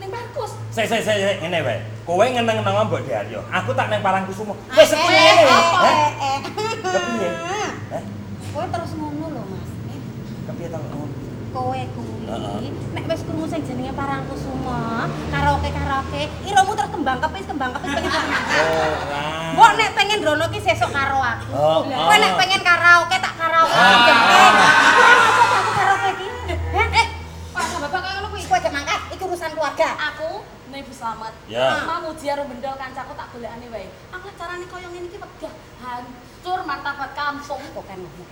Ning 0.00 0.08
Parkus. 0.12 0.52
Sik 0.68 0.86
sik 0.86 1.00
sik 1.00 1.16
sik, 1.16 1.36
ngene 1.40 1.58
wae. 1.64 1.78
Kowe 2.04 2.24
ngeneng-ngeneng 2.24 2.76
mbok 2.86 3.02
Daryo. 3.08 3.40
Aku 3.48 3.70
tak 3.72 3.86
nang 3.88 4.00
Parangkusumo. 4.04 4.52
Wis 4.76 4.86
sepi 4.86 5.00
Eh, 5.00 5.16
ngene. 5.16 5.44
apa, 5.48 5.78
Hah? 5.80 5.94
eh, 5.96 6.10
eh. 6.20 6.38
Kepiye? 6.84 7.30
Hah? 7.40 7.70
Kowe 8.52 8.64
terus 8.68 8.90
ngono 8.94 9.13
Kowe 11.54 11.82
kuwi 11.94 12.26
Heeh. 12.26 12.66
nek 12.98 13.04
wis 13.06 13.22
krungu 13.22 13.46
sing 13.46 13.62
jenenge 13.62 13.94
Parangkusumo, 13.94 15.06
karaoke 15.30 15.70
karaoke, 15.70 16.22
iramu 16.50 16.74
terus 16.74 16.90
kembang 16.90 17.22
kepis 17.22 17.46
kembang 17.46 17.70
kepis 17.78 17.90
pengen? 17.94 18.10
Oh. 19.54 19.54
Mbok 19.54 19.72
nek 19.78 19.94
pengen 19.94 20.18
drono 20.18 20.50
ki 20.50 20.58
sesuk 20.58 20.90
karo 20.90 21.22
aku. 21.22 21.54
Oh, 21.54 21.86
Kowe 21.86 22.16
nek 22.18 22.34
oh. 22.34 22.38
pengen 22.42 22.58
karaoke 22.66 23.16
tak 23.22 23.38
karaoke 23.38 23.70
Ah. 29.24 30.04
jempeng. 30.74 31.34
Ya. 31.48 31.80
Mau 31.86 32.10
muji 32.10 32.26
karo 32.28 32.42
bendol 32.48 32.74
kancaku 32.76 33.12
tak 33.16 33.26
golekane 33.32 33.66
wae. 33.72 33.86
Aku 34.12 34.26
carane 34.36 34.64
koyo 34.68 34.88
ngene 34.90 35.06
iki 35.08 35.18
wegah 35.20 35.52
hancur 35.80 36.60
martabat 36.64 37.10
kampung 37.16 37.60
kok 37.60 37.84
kan 37.84 37.98
ngomong. 38.00 38.28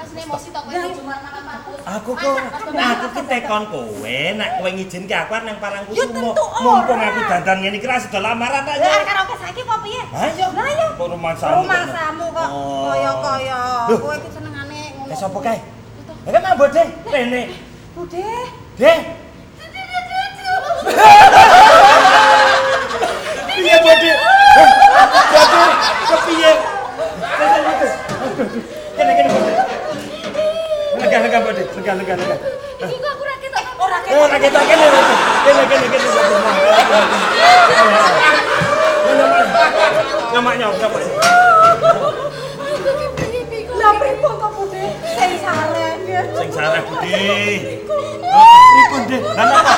Asline 0.00 0.22
emosi 0.22 0.48
tok 0.54 0.62
kowe 0.68 0.88
cuma 0.96 1.14
kampus. 1.20 1.80
Aku 1.84 2.10
kok 2.16 2.36
aku 2.72 3.06
ki 3.12 3.22
tekon 3.28 3.62
kowe 3.68 4.18
nek 4.36 4.50
kowe 4.60 4.70
ngizinke 4.72 5.14
aku 5.16 5.30
arep 5.36 5.44
nang 5.44 5.58
parangku 5.60 5.92
Ya 5.92 6.04
sumo. 6.08 6.30
Mumpung 6.34 7.00
aku 7.00 7.20
dandan 7.28 7.56
ngene 7.60 7.76
iki 7.78 7.86
ra 7.88 7.96
sedo 8.00 8.18
lamaran 8.20 8.62
tak 8.64 8.76
Lah 8.80 8.88
yo. 8.88 9.04
karaoke 9.04 9.34
saiki 9.40 9.60
apa 9.64 9.76
piye? 9.84 10.02
Ha 10.12 10.24
yo. 10.36 10.46
Lah 10.52 10.68
yo. 10.72 10.86
Kok 10.96 11.08
rumah 11.12 11.32
samu. 11.36 11.54
Rumah 11.64 11.84
samu 11.90 12.26
kok 12.32 12.48
Oh. 12.48 12.92
kaya-kaya. 12.92 13.60
Kowe 13.92 14.14
iki 14.16 14.30
senengane 14.32 14.80
ngono. 14.96 15.12
Eh 15.12 15.16
sapa 15.16 15.38
kae? 15.40 15.58
Eh 16.26 16.30
kan 16.34 16.42
mbok 16.58 16.68
deh, 16.74 16.86
rene. 17.06 17.42
Bude. 17.94 18.26
Deh. 18.76 18.98
Piye 23.56 23.76
bode? 23.80 24.12
Bode 25.32 25.62
kepiye? 26.08 26.52
Kene 28.96 29.12
kene 29.16 29.28
bode. 29.32 29.52
Lega 31.00 31.18
lega 31.24 31.38
bode, 31.40 31.62
lega 31.64 31.92
lega 31.96 32.14
lega. 32.20 32.36
Iki 32.84 32.96
kok 33.00 33.10
aku 33.16 33.24
ra 33.24 33.34
ketok. 33.40 33.64
Ora 33.80 33.96
Eh 34.04 34.16
ora 34.20 34.36
ketok 34.36 34.64
kene. 34.68 34.86
Kene 35.44 35.62
kene 35.72 35.86
kene 35.88 36.06
bode. 36.12 36.36
Nyamaknya, 40.36 40.68
nyamaknya. 40.76 41.10
Lah 43.80 43.92
pripun 43.96 44.32
kok 44.36 44.50
Bude? 44.52 44.84
Sing 45.16 45.32
ya. 46.12 46.20
Sing 46.36 46.48
sareh 46.52 46.82
budi. 46.84 47.24
Pripun 47.88 49.00
deh? 49.08 49.20
Lah 49.32 49.44
napa? 49.48 49.72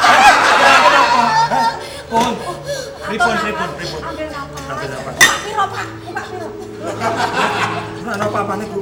Kenapa? 0.82 1.22
Pun. 2.10 2.47
Pripun 3.08 3.34
pripun 3.40 3.68
pripun. 3.80 4.00
Ambil. 4.04 4.28
Buka 4.28 5.36
piro, 5.40 5.64
Pak? 5.72 5.86
Buka 6.04 6.22
piro? 6.28 6.48
Lah 8.04 8.14
napa 8.20 8.38
apa 8.44 8.54
niku? 8.60 8.78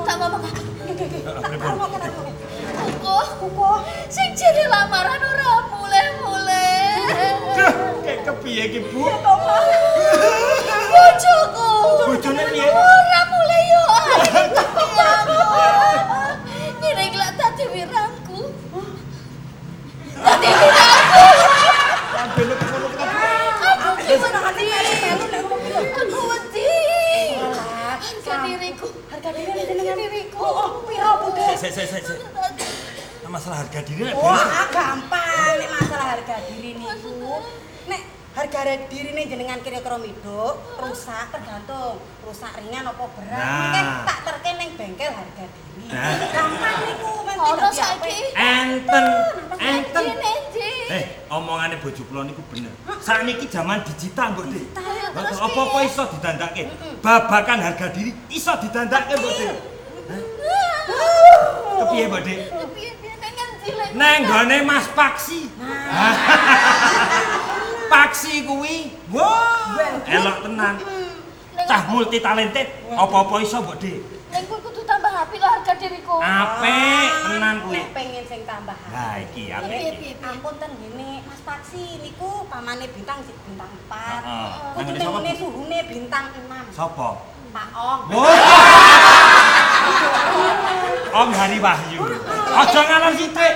Tak 0.00 0.14
apa-apa. 0.16 0.48
Pripun? 0.48 1.74
taruhke, 1.76 1.98
taruhke. 2.00 2.32
Kuku, 3.04 3.16
Kuku. 3.44 3.70
sing 4.08 4.28
jere 4.32 4.64
lamaran 4.72 5.20
ora 5.20 5.50
mulai-mulai. 5.68 7.04
Kayak 8.00 8.18
kepiye 8.24 8.64
iki, 8.72 8.80
Bu? 8.88 9.04
Bojoku. 10.94 11.70
Bojone 12.08 12.42
piye? 12.48 12.66
Ora 12.72 13.20
Bude? 31.74 31.90
Sik 31.90 32.02
sik 32.06 32.18
Masalah 33.24 33.66
harga 33.66 33.80
diri 33.82 34.06
nek 34.06 34.14
Wah, 34.14 34.30
beres. 34.38 34.70
gampang 34.70 35.52
nek 35.58 35.70
masalah 35.74 36.06
harga 36.14 36.36
diri 36.46 36.70
niku. 36.78 37.42
Nek 37.90 38.02
harga 38.36 38.60
diri 38.86 39.10
nih 39.10 39.24
jenengan 39.26 39.58
kira-kira 39.58 39.98
miduk, 39.98 40.54
rusak 40.78 41.34
tergantung 41.34 41.98
rusak 42.22 42.52
ringan 42.62 42.86
apa 42.86 43.04
berat. 43.18 43.34
Nah. 43.34 43.58
Mungkin 43.58 43.86
tak 44.06 44.18
terke 44.22 44.50
ning 44.54 44.70
bengkel 44.78 45.10
harga 45.10 45.44
diri. 45.50 45.84
Nah. 45.90 46.14
Gampang 46.30 46.76
niku 46.86 47.10
men 47.26 47.36
tidak 47.42 47.72
saiki. 47.74 48.16
Enten, 48.38 49.04
enten. 49.58 50.04
Eh, 50.94 51.04
omongane 51.26 51.74
bojo 51.82 52.02
kula 52.06 52.22
niku 52.22 52.44
bener. 52.54 52.70
Sakniki 53.02 53.50
zaman 53.50 53.82
digital, 53.82 54.36
Mbok 54.36 54.46
Dik. 54.52 54.78
Apa-apa 55.16 55.78
iso 55.82 56.06
didandake. 56.06 56.70
Babakan 57.02 57.58
harga 57.66 57.90
diri 57.90 58.14
iso 58.30 58.52
didandake, 58.62 59.18
Mbok 59.18 59.34
Dik. 59.42 59.73
Kepiye, 61.74 62.04
Mbok 62.08 62.22
Dik? 62.22 62.38
Piye-piye 62.74 63.14
nang 63.18 63.32
ngendi 63.34 63.70
lek? 63.74 63.90
Neng 63.98 64.20
gone 64.26 64.56
Mas 64.62 64.86
Paksi. 64.94 65.40
Paksi 67.92 68.34
kuwi, 68.46 68.90
wah, 69.14 69.78
elok 70.06 70.36
tenan. 70.46 70.74
Cah 71.64 71.82
multi 71.88 72.18
talented, 72.18 72.68
apa-apa 72.94 73.34
iso 73.42 73.62
Mbok 73.62 73.76
Dik. 73.82 73.98
Ning 74.34 74.42
kuwi 74.50 74.60
kudu 74.66 74.82
tambah 74.82 75.12
apik 75.14 75.38
lah 75.38 75.50
harga 75.58 75.74
diriku. 75.78 76.18
Apik 76.18 77.10
tenan 77.30 77.54
kuwi. 77.62 77.74
Nek 77.78 77.86
pengen 77.94 78.24
sing 78.26 78.40
tambah. 78.42 78.74
Nah, 78.90 79.14
iki 79.22 79.50
apik 79.54 79.78
Piye? 80.02 80.12
Ampun 80.24 80.54
ten 80.58 80.70
ngene 80.74 81.22
Mas 81.26 81.40
Paksi 81.46 82.02
niku 82.02 82.46
pamane 82.50 82.86
bintang 82.90 83.22
bintang 83.22 83.70
4. 83.86 83.94
Heeh. 83.94 84.50
Kudu 84.74 84.90
ngene 84.90 84.98
sapa? 85.02 85.18
ngene 85.22 85.32
Bu? 85.34 85.38
suhune 85.38 85.78
bintang 87.54 87.70
6. 87.70 87.70
Sapa? 87.70 87.70
Pak 87.70 87.70
Ong. 87.78 88.00
Om 91.14 91.30
Hari 91.30 91.58
Wahyu. 91.62 92.02
Aja 92.50 92.80
ngalon 92.82 93.14
sithik. 93.14 93.54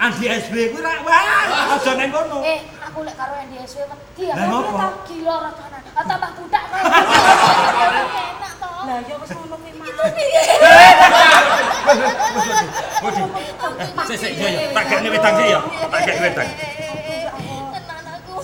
Andi 0.00 0.24
SB 0.32 0.72
kuwi 0.72 0.80
ra 0.80 0.96
wah, 1.04 1.76
aja 1.76 1.92
nang 1.92 2.08
kono. 2.08 2.40
Eh, 2.40 2.64
aku 2.80 3.04
lek 3.04 3.12
karo 3.20 3.36
NDSW 3.36 3.84
wedi 3.84 4.32
ya. 4.32 4.34
Lah, 4.36 4.48
ngopo? 4.48 4.80
Gila. 5.04 5.52
Ah, 5.92 6.04
tambah 6.08 6.30
budak 6.40 6.62
kok. 6.72 6.80
Enak 6.80 8.52
to. 8.56 8.70
Lah 8.88 8.96
ya 9.04 9.14
wis 9.20 9.30
ngono 9.36 9.56
kuwi 9.60 9.72
Mas. 9.76 9.92
Waduh. 13.04 13.28
Sik 14.08 14.16
sik 14.16 14.32
iya 14.40 14.48
ya, 14.48 14.60
tak 14.72 14.84
gekne 14.88 15.08
wedang 15.12 15.34
sik 15.36 15.52
ya. 15.52 15.60
Tak 15.68 16.00
gekne 16.00 16.20
wedang. 16.32 16.48
Tenan 17.76 18.04
aku. 18.08 18.36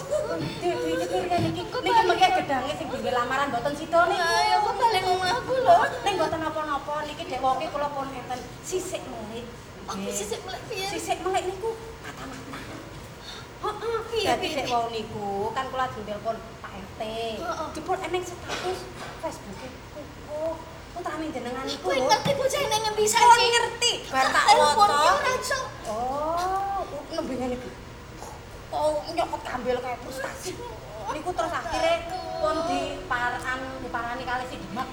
Dipikir 0.60 1.40
niki 1.40 1.62
niki 1.64 2.02
mengke 2.04 2.28
gedange 2.36 2.72
sing 2.76 2.88
lamaran 3.16 3.48
mboten 3.48 3.72
sida 3.80 4.00
niku. 4.12 4.75
Kok 4.96 5.04
balik 5.04 5.12
omahku 5.12 5.54
lho. 5.60 5.78
Ning 6.04 6.14
mboten 6.16 6.40
napa-napa 6.40 6.94
niki 7.04 7.22
dek 7.28 7.40
woke 7.44 7.66
kula 7.68 7.88
pun 7.92 8.08
ngeten 8.08 8.40
sisik 8.64 9.02
melik. 9.04 9.44
Aku 9.86 10.08
sisik 10.08 10.40
melek 10.48 10.62
piye? 10.72 10.88
Sisik 10.88 11.18
melik 11.20 11.44
niku 11.52 11.70
mata-mata. 12.00 12.56
Heeh, 13.56 13.96
Piye, 14.08 14.32
piye? 14.40 14.56
dek 14.56 14.66
wau 14.72 14.88
niku 14.88 15.52
kan 15.52 15.68
kula 15.68 15.84
ditelepon 15.92 16.36
Pak 16.64 16.72
RT. 16.80 17.00
Jebul 17.76 17.98
eneng 18.00 18.22
status 18.24 18.78
Facebook-e 19.20 19.68
kuku. 19.92 20.44
Putrane 20.96 21.26
jenengan 21.28 21.64
niku 21.68 21.88
lho. 21.92 22.08
ngerti 22.08 22.30
bocah 22.32 22.60
nang 22.72 22.80
ngendi 22.88 23.04
Pun 23.04 23.12
saiki? 23.12 23.46
ngerti 23.52 23.92
bar 24.08 24.26
tak 24.32 24.44
iso. 24.48 25.60
Oh, 25.92 26.80
nembe 27.12 27.34
ngene 27.36 27.54
iki. 27.60 27.70
Oh, 28.72 29.04
nyokot 29.12 29.42
kambil 29.44 29.76
kayak 29.76 30.00
frustasi. 30.00 30.56
Niku 31.12 31.30
terus 31.36 31.52
akhirnya 31.52 31.96
pun 32.40 32.56
di 32.68 32.80
paran 33.08 33.60
di 33.80 33.88
parani 33.88 34.24
kali 34.24 34.44
si 34.50 34.56
Dimak. 34.60 34.88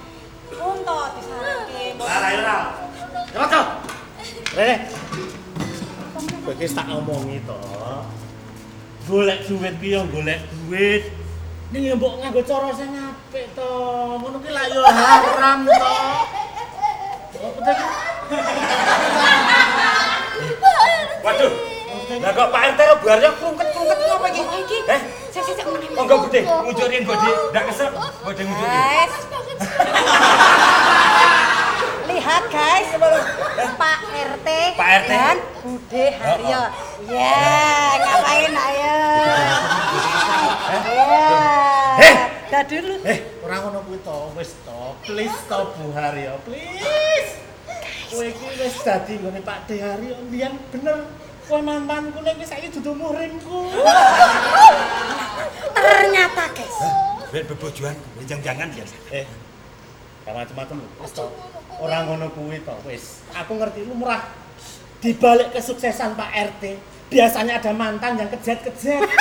Pun 0.53 0.77
to 0.85 0.99
disaranke. 1.17 1.83
Ora 1.99 2.29
ya. 2.29 2.57
Rene. 4.53 4.75
Kowe 6.43 6.53
iki 6.53 6.67
tak 6.71 6.87
omongi 6.91 7.39
to. 7.47 7.59
Golek 9.07 9.39
duit 9.47 9.75
ki 9.81 9.87
yo 9.95 10.01
golek 10.11 10.39
duit. 10.51 11.03
Ning 11.73 11.97
mbok 11.97 12.21
nganggo 12.21 12.41
cara 12.45 12.69
sing 12.75 12.93
apik 12.93 13.51
to. 13.57 13.71
Ngono 14.21 14.37
ki 14.43 14.49
lak 14.51 14.65
yo 14.71 14.81
haram 14.85 15.59
to. 15.65 15.93
Ki? 17.33 17.73
Waduh. 21.23 21.51
Lah 22.23 22.31
kok 22.31 22.49
Pak 22.53 22.61
RT 22.71 22.79
ro 22.87 22.95
buarnya 23.01 23.29
krungket-krungket 23.35 23.97
ngopo 23.99 24.25
iki? 24.31 24.43
Iki. 24.43 24.79
Eh, 24.85 25.01
Sik 25.33 25.65
meneh. 25.65 25.89
monggo 25.97 26.29
Bude, 26.29 26.41
ngujurin 26.45 27.03
Bude. 27.09 27.31
Ndak 27.49 27.63
kesel, 27.73 27.89
Bude 28.21 28.41
ngujurin. 28.45 28.69
Guys, 28.69 29.13
lihat 32.05 32.43
guys. 32.53 32.87
Pak 33.73 33.99
RT, 34.13 34.47
Pak 34.77 34.89
RT. 35.01 35.09
dan 35.09 35.37
Bude 35.65 36.05
Haryo. 36.21 36.61
Ya, 37.09 37.49
ngapain 37.97 38.53
ayo? 38.53 38.97
Ya. 40.85 41.25
Eh. 41.97 42.15
Dah 42.53 42.63
dulu. 42.69 42.95
Eh, 43.01 43.19
ora 43.41 43.55
ngono 43.65 43.81
kuwi 43.89 43.97
to, 44.05 44.17
wis 44.37 44.53
to. 44.61 44.93
Please 45.01 45.37
to 45.49 45.57
Bu 45.73 45.97
Haryo, 45.97 46.37
please. 46.45 47.41
Kowe 48.13 48.21
iki 48.29 48.47
wis 48.61 48.77
dadi 48.85 49.17
nggone 49.17 49.41
Pak 49.41 49.65
De 49.65 49.81
Haryo, 49.81 50.13
mbiyen 50.29 50.53
bener. 50.69 51.09
Kowe 51.43 51.59
mantanku 51.59 52.23
nek 52.23 52.39
wis 52.39 52.47
saiki 52.47 52.71
dudu 52.71 52.95
murimku. 52.95 53.67
Ternyata 55.75 56.43
guys. 56.55 56.77
Ben 57.33 57.43
bebojoan, 57.49 57.95
jangan-jangan 58.23 58.67
ya. 58.71 58.85
Eh. 59.11 59.25
Gak 60.23 60.33
macam-macam 60.33 60.77
wis 61.03 61.11
to. 61.11 61.25
Ora 61.83 62.07
ngono 62.07 62.31
kuwi 62.31 62.63
to, 62.63 62.75
wis. 62.87 63.25
Aku 63.35 63.59
ngerti 63.59 63.83
lumrah 63.83 64.23
di 65.03 65.11
balik 65.19 65.51
kesuksesan 65.51 66.15
Pak 66.15 66.31
RT, 66.31 66.63
biasanya 67.11 67.59
ada 67.59 67.71
mantan 67.75 68.15
yang 68.15 68.29
kejet-kejet. 68.31 69.03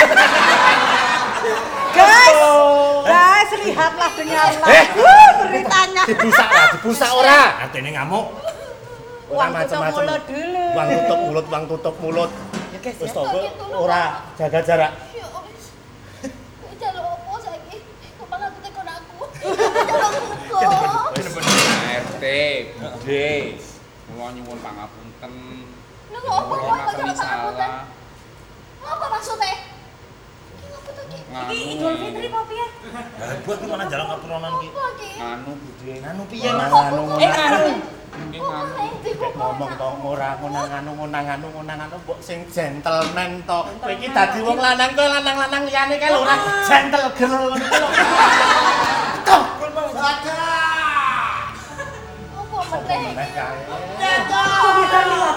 Guys, 1.93 2.39
Oh. 2.41 3.05
guys 3.05 3.51
lihatlah 3.67 4.11
dengarlah. 4.17 4.69
Eh. 4.71 4.87
Wuh, 4.97 5.31
beritanya. 5.45 6.03
Dibusak 6.09 6.49
lah, 6.49 6.67
dibusak 6.73 7.11
ora. 7.13 7.67
Artine 7.67 7.93
ngamuk. 7.93 8.31
Uang 9.33 9.51
macam-macam. 9.57 10.05
Mulut 10.05 10.23
dulu. 10.29 10.65
Tutup 10.77 11.19
mulut, 11.25 11.47
wang 11.49 11.65
tutup 11.65 11.97
mulut. 12.05 12.31
Ya 12.73 12.79
guys, 12.85 13.01
wis 13.01 13.13
ya, 13.13 13.17
to 13.17 13.23
gitu, 13.33 13.65
ora 13.73 14.03
jaga 14.37 14.61
jarak. 14.61 14.93
Ya, 15.13 15.25
jaluk 16.77 17.05
opo 17.17 17.41
saiki? 17.41 17.81
Kok 18.21 18.27
malah 18.29 18.49
tekan 18.61 18.89
aku. 18.93 19.25
Jaluk 20.53 21.17
bener 21.17 21.33
RT, 22.05 22.25
BD. 22.77 23.09
Kula 24.13 24.27
nyuwun 24.37 24.59
pangapunten. 24.61 25.33
Lha 26.13 26.19
opo 26.21 26.55
kok 26.61 26.93
jaluk 26.93 27.17
pangapunten? 27.17 27.71
Apa 28.83 29.05
maksudnya? 29.17 29.57
Iki 31.33 31.81
Idul 31.81 31.97
Fitri 31.97 32.29
apa 32.29 32.41
piye? 32.45 32.67
Lah 32.93 33.37
buat 33.49 33.59
malah 33.65 33.89
jalan 33.89 34.09
aturonan 34.13 34.53
iki. 34.61 34.69
Anu 35.17 35.53
budhe. 35.57 35.93
Anu 36.05 36.23
piye 36.29 36.51
Mas? 36.53 36.73
Eh 37.25 37.33
anu. 37.33 37.65
Kok 38.13 38.53
kok 39.17 39.33
ngomong 39.41 39.73
to 39.81 39.89
ora 40.05 40.37
mbok 40.37 42.21
sing 42.21 42.45
gentleman 42.53 43.41
to. 43.49 43.61
Kowe 43.81 43.93
iki 43.97 44.13
dadi 44.13 44.45
wong 44.45 44.61
lanang 44.61 44.93
kowe 44.93 45.09
lanang-lanang 45.09 45.65
liyane 45.65 45.97
kae 45.97 46.13
lho 46.13 46.21
ora 46.21 46.37
gentle 46.69 47.09
girl 47.17 47.57
ngono 47.57 47.57
lho. 47.57 47.89
Toh, 49.25 49.43
kowe 49.57 49.69
mau 49.73 49.89
meneh 52.93 53.29
kae. 53.33 53.57
Kok 54.29 55.05
liwat? 55.09 55.37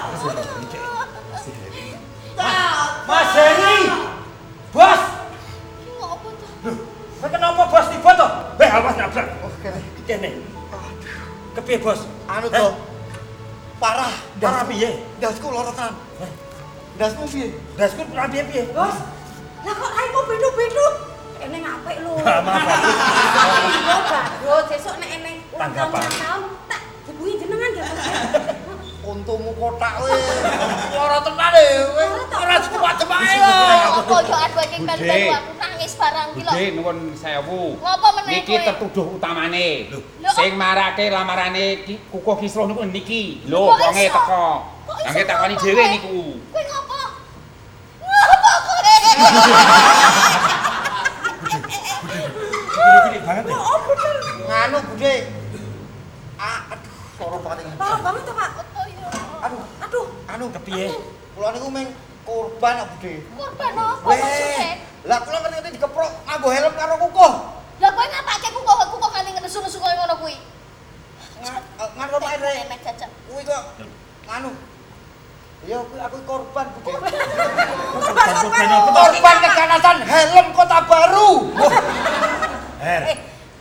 Mas 3.05 3.31
Heri. 3.39 3.77
Bos, 4.75 5.01
ngopo 5.95 6.27
to? 6.35 6.47
kowe 7.23 7.27
kenapa 7.31 7.63
bos 7.71 7.87
tiba 7.87 8.11
to? 8.19 8.27
Eh, 8.59 8.69
awas 8.75 8.95
nabrak. 8.99 9.27
Oh, 9.39 9.51
kene. 9.63 9.79
Kene. 10.03 10.29
Kepiye, 11.55 11.79
Bos? 11.79 12.03
Dasmu 17.05 17.29
piye? 17.29 17.53
Dasku 17.77 18.01
ora 18.09 18.25
piye-piye. 18.25 18.73
Bos, 18.73 18.97
lah 19.61 19.73
kok 19.77 19.91
raimu 19.93 20.21
bedu-bedu? 20.25 20.87
Eneng 21.37 21.61
apik 21.61 22.01
lho. 22.01 22.17
Ha, 22.17 22.41
maaf. 22.41 22.65
Iya, 22.65 23.97
bagus. 24.09 24.63
Sesuk 24.73 24.97
nek 24.97 25.09
eneng 25.13 25.37
ulang 25.53 25.69
tahun 25.77 26.01
tahun 26.01 26.41
tak 26.65 26.81
hubungi 27.05 27.33
jenengan 27.37 27.71
ya, 27.77 27.85
Bos. 27.85 28.05
Untumu 29.13 29.53
kotak 29.53 30.01
we. 30.01 30.17
Loro 30.97 31.17
tenan 31.21 31.53
e. 31.53 31.67
Ora 32.33 32.55
sekuat 32.57 32.97
bae 33.05 33.33
lho. 33.37 33.53
Apa 34.01 34.15
yo 34.25 34.37
aku 34.41 34.59
iki 34.65 34.77
kan 34.81 34.97
aku 34.97 35.53
nangis 35.61 35.93
barang 35.93 36.27
iki 36.33 36.41
lho. 36.41 36.49
Bude 36.49 36.65
nuwun 36.73 36.97
sewu. 37.13 37.61
Ngopo 37.85 38.07
meneh 38.17 38.41
Niki 38.41 38.55
tertuduh 38.65 39.21
utamane. 39.21 39.93
Lho, 39.93 40.01
Sing 40.33 40.57
marake 40.57 41.13
lamarane 41.13 41.85
ki 41.85 42.09
kukuh 42.09 42.41
kisruh 42.41 42.65
niku 42.65 42.81
niki. 42.89 43.45
Lho, 43.45 43.69
Kok 43.69 43.77
wonge 43.77 44.05
teko. 44.09 44.73
Kok 44.89 44.97
Angge 45.05 45.21
takoni 45.29 45.53
dhewe 45.61 45.83
niku. 45.93 46.17
Banget 53.25 53.45
ya. 53.49 53.57
Nganu 54.45 54.77
Bude. 54.85 55.13
Ah, 56.37 56.59
aduh, 56.69 56.91
loro 57.17 57.37
banget 57.41 57.65
iki. 57.65 57.77
Parah 57.79 57.99
banget 58.05 58.21
to, 58.21 58.33
Pak. 58.37 58.49
Apa 58.53 58.81
yo? 58.85 59.07
Aduh, 59.41 59.61
Aduh, 59.81 60.05
anu 60.29 60.45
Kepiye? 60.53 60.87
Kula 61.33 61.49
niku 61.55 61.67
meng 61.73 61.87
korban 62.21 62.75
Pak 62.77 62.87
Bude. 62.95 63.13
Korban 63.33 63.73
apa 63.73 64.05
Weh, 64.05 64.17
maksudnya? 64.21 64.69
lah 65.05 65.19
kula 65.21 65.37
ngerti 65.41 65.69
dikeprok 65.77 66.11
nganggo 66.25 66.49
helm 66.53 66.73
karo 66.77 66.93
kukuh. 67.01 67.33
Lah 67.81 67.89
kowe 67.91 68.05
ngapake 68.07 68.47
ku 68.53 68.59
kok 68.61 68.77
ku 68.89 68.95
kok 69.01 69.11
kali 69.13 69.29
ngenesu-nesu 69.33 69.77
koyo 69.81 69.95
ngono 69.97 70.15
kuwi? 70.21 70.35
Nganggo 71.97 72.17
Pak 72.21 72.33
Re. 72.41 72.53
Enek 72.69 72.79
jajak. 72.85 73.09
Kuwi 73.25 73.41
kok 73.45 73.63
nganu. 74.29 74.49
Ya 75.65 75.81
aku 75.81 76.17
korban. 76.23 76.67
Korban 76.77 77.09
apa 78.67 78.85
to? 78.85 79.01
Korban 79.01 79.35
keganasan 79.41 79.97
helm 80.03 80.47
Kota 80.53 80.79
Baru. 80.85 81.29
Her, 82.77 83.01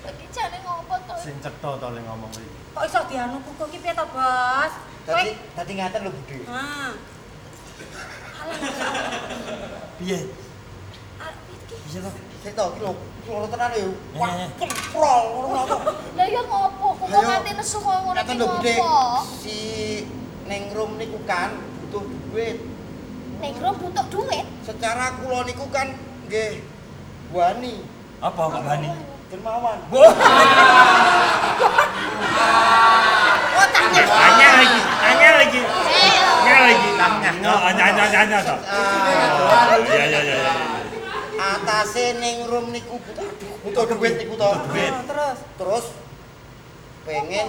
Iki 0.05 0.27
jane 0.31 0.59
ngopo 0.61 0.95
to? 1.01 1.15
sing 1.17 1.35
cetha 1.41 1.71
to 1.75 1.89
le 1.89 2.01
ngomong 2.03 2.29
iki. 2.31 2.45
kok 2.75 2.85
iso 2.85 3.01
dianu 3.07 3.39
kuku 3.41 3.65
ki 3.71 3.79
piye 3.81 3.95
to, 3.95 4.05
Bos? 4.07 4.73
Dadi 5.07 5.33
dadi 5.55 5.73
ngaten 5.75 6.01
lho 6.03 6.11
Bude. 6.11 6.39
Ah. 6.45 6.93
Piye? 9.97 10.19
Ah, 11.17 11.33
iki 11.49 11.75
Piye 11.81 11.99
to? 11.99 12.11
Sik 12.43 12.53
to 12.53 12.65
iki 12.69 12.81
lho, 12.83 12.93
loro 13.25 13.47
tenan. 13.49 13.73
Wah, 14.13 14.29
Eh. 14.35 14.49
keprol 14.61 15.23
ngono 15.33 15.63
kok. 15.65 15.81
Lah 16.13 16.27
ya 16.27 16.43
ngopo? 16.45 16.87
Ku 17.01 17.05
kok 17.07 17.17
Ayo. 17.17 17.29
nganti 17.31 17.51
nesu 17.55 17.79
koyo 17.81 18.01
ngono 18.03 18.13
Ngaten 18.13 18.29
iki 18.29 18.37
lho 18.37 18.47
Bude. 18.51 18.73
ngopo? 18.77 18.93
Si 19.41 19.59
Neng 20.45 20.65
Rum 20.77 21.01
niku 21.01 21.17
kan 21.25 21.57
butuh 21.95 22.11
duit. 22.35 22.59
Ning 23.39 23.55
ro 23.63 23.71
butuh 23.79 24.07
duit. 24.11 24.47
Secara 24.67 25.15
kula 25.23 25.47
niku 25.47 25.71
kan 25.71 25.95
nggih 26.27 26.59
wani 27.31 27.87
Apa 28.19 28.51
kok 28.51 28.63
bani? 28.67 28.91
dermawan. 29.31 29.79
Anyar 33.95 34.53
lagi, 34.59 34.81
anyar 35.05 35.35
lagi. 35.39 35.61
Eh, 35.63 36.15
Anyar 36.43 36.61
lagi. 36.67 36.89
Oh, 37.45 37.61
anyar 37.63 37.87
anyar 37.95 38.09
anyar 38.27 38.41
to. 38.43 38.57
Ah, 38.59 39.79
Iya 39.79 40.05
iya 40.05 40.21
iya. 40.21 40.35
iya. 40.41 40.55
atase 41.35 42.15
Neng 42.19 42.47
Rum 42.47 42.73
niku 42.73 42.97
butuh 42.99 43.27
butuh 43.63 43.85
duit 43.93 44.15
niku 44.19 44.35
to. 44.35 44.51
Duit. 44.71 44.91
Oh, 44.91 45.03
terus 45.07 45.39
Terus 45.55 45.87
pengen 47.05 47.49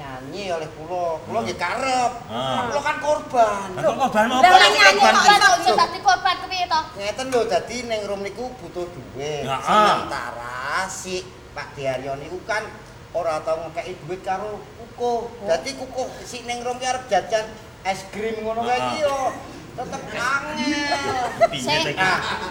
nyanyi 0.00 0.44
oleh 0.48 0.68
kula. 0.80 1.20
Kula 1.28 1.38
nggih 1.44 1.58
karep. 1.60 2.12
Ah. 2.32 2.72
Kula 2.72 2.80
kan 2.80 2.96
korban. 3.04 3.68
Lah 3.76 3.82
kok 3.84 3.96
korban 4.00 4.24
apa? 4.32 4.48
lah, 4.48 4.68
nyanyi 4.72 5.00
kok 5.04 5.56
iso 5.60 5.72
dadi 5.76 5.98
korban 6.00 6.34
kepiye 6.40 6.64
to? 6.64 6.80
Ngeten 6.96 7.26
lho, 7.28 7.40
dadi 7.44 7.76
Neng 7.84 8.00
Rum 8.08 8.20
niku 8.24 8.44
butuh 8.56 8.88
duit. 8.88 9.44
Ya, 9.44 9.60
ah. 9.60 9.60
Sementara 9.60 10.88
si 10.88 11.20
Pak 11.52 11.76
Diaryo 11.76 12.16
niku 12.16 12.40
kan 12.48 12.64
ora 13.12 13.44
tau 13.44 13.60
ngekeki 13.68 13.92
duit 14.08 14.20
karo 14.24 14.64
kukuh. 14.80 15.28
Dadi 15.44 15.70
kukuh 15.76 16.08
si 16.24 16.40
Neng 16.48 16.64
Rum 16.64 16.80
ki 16.80 16.86
arep 16.88 17.04
jajan 17.12 17.44
es 17.84 18.00
krim 18.08 18.40
ngono 18.40 18.64
kae 18.64 18.80
iki 18.80 19.04
yo. 19.04 19.36
Tetep 19.76 20.02
angel. 20.16 21.16
Piye 21.52 21.92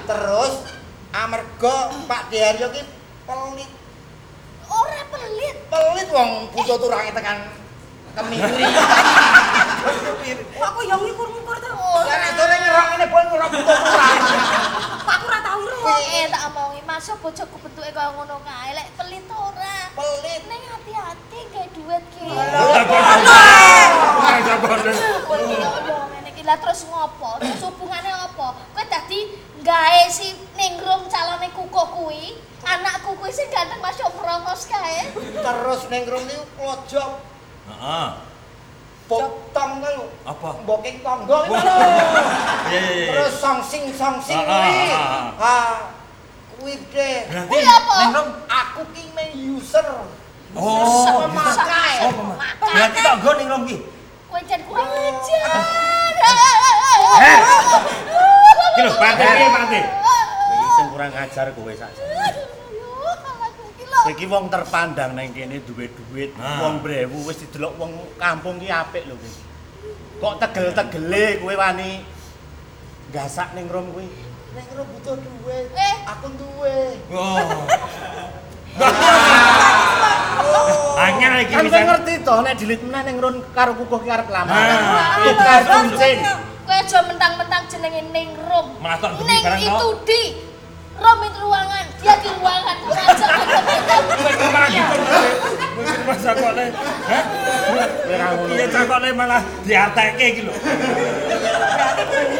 terus 0.06 0.54
amarga 1.10 1.76
Pak 2.06 2.22
Diaryo 2.30 2.68
ki 2.70 2.82
pelit. 3.26 3.72
Ora 5.30 5.38
pelit. 5.38 5.58
Pelit 5.70 6.10
wong 6.10 6.30
butuh 6.50 6.78
turange 6.82 7.14
tekan 7.14 7.38
kemiri. 8.18 8.66
kok 10.58 10.66
aku 10.74 10.82
yo 10.90 10.96
ngukur-ngukur 10.98 11.58
to. 11.62 11.70
Lah 11.70 12.18
nek 12.18 12.32
sore 12.34 12.56
nyerok 12.58 12.86
ngene 12.90 13.06
pun 13.14 13.26
ora 13.30 13.46
butuh 13.54 13.78
turang. 13.78 14.18
Pak 15.06 15.14
aku 15.22 15.26
ora 15.30 15.40
tau 15.46 15.62
ro. 15.62 15.78
Eh 16.10 16.26
tak 16.34 16.42
omongi 16.50 16.82
masuk 16.82 17.22
bojoku 17.22 17.62
bentuke 17.62 17.94
koyo 17.94 18.10
ngono 18.18 18.42
kae. 18.42 18.74
Lek 18.74 18.90
pelit 18.98 19.24
to 19.30 19.38
ora. 19.38 19.78
Pelit. 19.94 20.42
Ning 20.50 20.62
hati-hati 20.66 21.40
gawe 21.54 21.68
duit 21.78 22.04
ki. 22.10 22.26
Ah, 22.34 22.74
lah 26.50 26.58
terus 26.58 26.82
ngopo? 26.90 27.38
Terus 27.38 27.62
hubungane 27.62 28.10
apa? 28.10 28.58
Kowe 28.74 28.84
dadi 28.90 29.38
gawe 29.62 30.02
si 30.10 30.34
Ningrum 30.58 31.06
calone 31.06 31.46
kuku 31.54 31.84
kuwi, 31.94 32.42
anakku 32.66 33.14
kuwi 33.22 33.30
sing 33.30 33.54
ganteng 33.54 33.78
masuk 33.78 34.10
merongos 34.18 34.66
kae. 34.66 35.14
Terus 35.14 35.82
Neng 35.94 36.10
Rum 36.10 36.26
niku 36.26 36.46
klojok 36.58 37.12
Heeh. 37.70 38.10
potong 39.06 39.72
kan. 39.78 39.94
Apa? 40.26 40.50
Mboking 40.66 41.06
tonggo 41.06 41.38
itu 41.46 41.54
lho. 41.54 41.78
Iya 42.70 42.82
iya 42.82 42.94
iya. 42.98 43.06
Terus 43.14 43.34
songsing 43.38 43.94
songsing 43.94 44.42
Ah, 44.42 44.50
kuwi. 44.50 44.82
ah, 44.90 45.06
ah, 45.06 45.26
Ha. 45.38 45.58
Kuwi 46.58 46.74
deh. 46.90 47.18
Berarti 47.30 47.50
Kuwi 47.54 47.62
apa? 47.62 47.98
Neng 48.02 48.14
Rom 48.18 48.30
Aku 48.50 48.82
ki 48.90 49.04
main 49.14 49.30
user. 49.38 49.86
Oh, 50.58 51.30
pemakai. 51.30 52.10
Oh, 52.10 52.12
pemakai. 52.26 52.74
Berarti 52.74 52.98
tak 53.06 53.38
ning 53.38 53.48
Rom 53.54 53.64
ki. 53.70 53.78
Kowe 54.30 54.42
jan 54.46 54.62
kurang 54.66 54.90
ajar. 54.90 56.09
Her. 56.20 57.40
Iki 58.70 58.82
lho, 58.86 58.92
Pak 58.96 59.12
Teh, 59.20 59.28
Pak. 59.50 59.64
Iki 60.54 60.68
sing 60.78 60.88
kurang 60.94 61.12
ajar 61.16 61.48
kowe 61.56 61.74
saja. 61.76 62.04
Kowe 64.00 64.12
iki 64.16 64.26
wong 64.28 64.48
terpandang 64.48 65.12
nang 65.16 65.32
kene 65.36 65.60
duwe-duit, 65.64 66.32
wong 66.36 66.80
brewu 66.80 67.28
wis 67.28 67.44
didelok 67.44 67.76
wong 67.76 67.92
kampung 68.16 68.60
ki 68.60 68.72
apik 68.72 69.04
lho 69.08 69.16
kowe. 69.20 69.32
Kok 70.20 70.36
tegel-tegele 70.44 71.44
kowe 71.44 71.54
wani 71.56 72.04
gasak 73.12 73.56
ning 73.58 73.68
Rom 73.68 73.92
kuwi. 73.96 74.08
Neng 74.50 74.66
Rum 74.74 74.88
butuh 74.98 75.16
duit. 75.18 75.70
Eh. 75.78 75.96
Aku 76.10 76.28
duwe. 76.34 76.98
Oh. 77.14 77.68
Oh. 81.00 81.08
Anyar 81.08 81.40
iki 81.40 81.54
Kan 81.56 81.66
kowe 81.72 81.80
ngerti 81.80 82.14
to 82.28 82.36
nek 82.44 82.54
dilit 82.60 82.82
meneh 82.84 83.02
ning 83.08 83.16
Rum 83.24 83.36
karo 83.56 83.72
kukuh 83.80 84.04
ki 84.04 84.10
arep 84.12 84.28
lamaran. 84.28 84.80
Tukar 85.24 85.64
kuncin. 85.64 86.18
Kowe 86.68 86.76
aja 86.76 87.00
mentang-mentang 87.08 87.64
jenenge 87.72 88.04
tok 89.00 89.12
demi 89.16 89.32
Ning 89.32 89.42
barang 89.48 89.62
itu 89.64 89.88
di 90.04 90.22
Rom 91.00 91.24
itu 91.24 91.40
ruangan, 91.40 91.86
dia 92.04 92.16
di 92.20 92.28
ruangan. 92.36 92.76
Aja 92.92 93.28
masa 96.04 96.30
kok 96.36 96.52
le. 96.60 96.66
Hah? 97.08 97.24
Kowe 98.04 98.16
ra 98.20 98.28
ngono. 98.36 98.52
Iya 98.52 98.66
cakokne 98.68 99.10
malah 99.16 99.42
diarteke 99.64 100.26
iki 100.36 100.42
lho. 100.44 100.54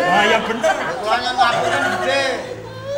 Ah 0.04 0.24
ya 0.28 0.38
bener. 0.44 0.76
Kula 1.00 1.16
nyen 1.24 1.34
ngapunten 1.40 1.82
gede. 2.04 2.24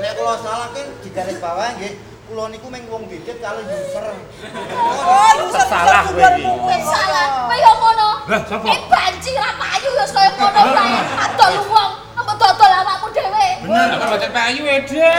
Nek 0.01 0.11
kula 0.17 0.33
salah 0.41 0.67
ki 0.73 0.81
digaris 1.05 1.37
bawah 1.37 1.69
nggih 1.77 1.93
Kula 2.31 2.47
niku 2.47 2.71
mung 2.71 2.79
wong 2.87 3.03
dikit 3.11 3.43
kali 3.43 3.59
user. 3.67 4.07
Oh, 4.07 5.31
user 5.43 5.67
Salah 5.67 6.07
kowe 6.07 6.31
iki. 6.39 6.47
Salah, 6.79 7.27
kaya 7.51 7.71
ngono. 7.75 8.09
Lah, 8.31 8.39
sapa? 8.47 8.71
Eh 8.71 8.79
banci 8.87 9.35
ra 9.35 9.51
payu 9.59 9.91
ya 9.99 10.05
kaya 10.07 10.31
ngono 10.39 10.61
kae. 10.63 10.95
Adol 11.27 11.53
wong, 11.67 11.91
apa 12.15 12.31
dodol 12.39 12.71
awakmu 12.71 13.07
dhewe. 13.11 13.47
Bener, 13.67 13.87
apa 13.99 14.05
baca 14.15 14.27
payu 14.31 14.63
ede. 14.63 15.11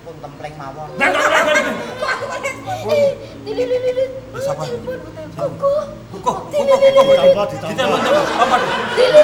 Pun 0.00 0.14
templeng 0.24 0.54
mawon. 0.56 0.88
Eh, 2.88 3.12
Lili 3.44 3.64
lili 3.68 3.76
lili. 3.92 4.04
Sapa? 4.40 4.64
Kuku. 5.36 5.74
Kuku, 6.16 6.32
Lili 6.48 6.64
lili 6.80 6.88
lili. 6.96 7.28
Ditampa, 7.28 7.44
ditampa. 7.44 7.96
Apa? 8.40 8.56
Lili. 8.96 9.20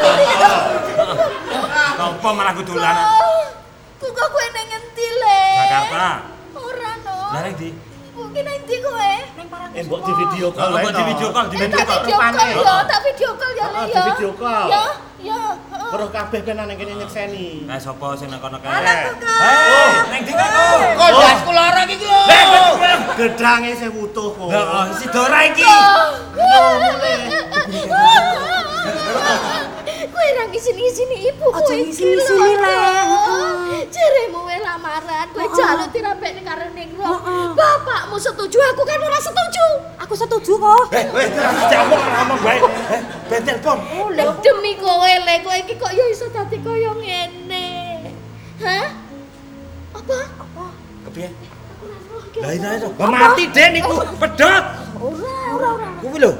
Tampa 1.96 2.28
malah 2.36 2.52
kudulan. 2.52 2.96
Kuku 3.96 4.24
kowe 4.28 4.44
ning 4.52 4.68
endi 4.76 5.06
le? 5.24 5.40
Jakarta. 5.72 6.35
Lah 7.36 7.44
nek 7.44 7.52
ndi? 7.60 7.68
Mungkin 8.16 8.44
endi 8.48 8.76
kowe? 8.80 9.12
Eh 9.76 9.82
mbok 9.84 10.00
di 10.00 10.12
video 10.16 10.48
call 10.48 10.72
Oh, 10.72 10.80
mbok 10.80 10.88
di 10.88 11.02
video 11.04 11.28
call, 11.28 11.46
di 11.52 11.54
Eh, 11.54 11.60
video 11.60 11.76
tak 11.76 11.84
call. 11.84 12.00
video 12.00 12.16
call 12.16 12.48
ya, 12.64 12.76
tak 12.88 13.00
video 13.04 13.30
call 13.36 13.52
ya 13.52 13.66
Oh, 13.68 13.84
di 13.84 13.92
ya. 13.92 14.02
video 14.08 14.30
call. 14.32 14.66
Ya, 14.72 14.84
ya. 15.20 15.40
heeh. 15.68 15.88
Weruh 15.92 16.08
kabeh 16.08 16.40
kena 16.40 16.64
ning 16.64 16.80
kene 16.80 16.96
nyekseni. 16.96 17.68
Nah, 17.68 17.76
sapa 17.76 18.16
sing 18.16 18.32
nang 18.32 18.40
kono 18.40 18.56
kae? 18.56 18.72
Kok. 18.72 19.20
Oh, 19.20 19.92
ning 20.08 20.20
ndi 20.24 20.32
kok? 20.32 20.48
Kok 20.96 21.08
dasku 21.12 21.50
lara 21.52 21.82
iki 21.84 22.06
lho. 22.08 22.20
Gedange 23.20 23.70
sing 23.76 23.92
utuh 23.92 24.28
kok. 24.32 24.48
Heeh, 24.48 24.84
si 24.96 25.04
Dora 25.12 25.40
iki. 25.44 25.64
Kowe 30.26 30.42
ra 30.42 30.50
ngisini-ngisini 30.50 31.16
ibu 31.30 31.46
Aja 31.54 31.62
kowe 31.70 31.78
ngisini-ngisini, 31.86 32.52
Le. 32.58 32.74
Jaremu 33.94 34.42
wae 34.42 34.58
lamaran, 34.58 35.26
kowe 35.30 35.46
jaluk 35.54 35.86
dirambekne 35.94 36.42
karo 36.42 36.66
Ningro. 36.74 37.06
Heeh. 37.06 37.46
Bapakmu 37.54 38.18
setuju, 38.18 38.58
aku 38.74 38.82
kan 38.82 38.98
ora 39.06 39.22
setuju. 39.22 39.66
Aku 40.02 40.18
setuju 40.18 40.58
kok. 40.58 40.90
Eh, 40.90 41.06
weh, 41.14 41.30
jamu 41.70 41.94
ngomong 41.94 42.40
bae. 42.42 42.58
Eh, 42.58 43.00
ben 43.30 43.40
telepon. 43.46 43.78
Oh, 44.02 44.10
Lah 44.10 44.34
demi 44.42 44.74
kowe 44.82 45.12
le, 45.14 45.34
kowe 45.46 45.56
iki 45.62 45.78
kok 45.78 45.94
ya 45.94 46.04
iso 46.10 46.26
dadi 46.34 46.58
kaya 46.58 46.90
ngene. 46.98 47.66
Hah? 48.66 48.86
Apa? 49.94 50.16
Apa? 50.42 50.64
Kepiye? 51.06 51.30
Lah. 52.42 52.82
Lah 52.82 53.10
mati 53.14 53.46
deh 53.54 53.68
niku, 53.78 53.94
pedot. 54.18 54.64
Ora, 54.98 55.34
ora, 55.54 55.68
ora. 55.70 55.88
Kuwi 56.02 56.18
lho, 56.18 56.34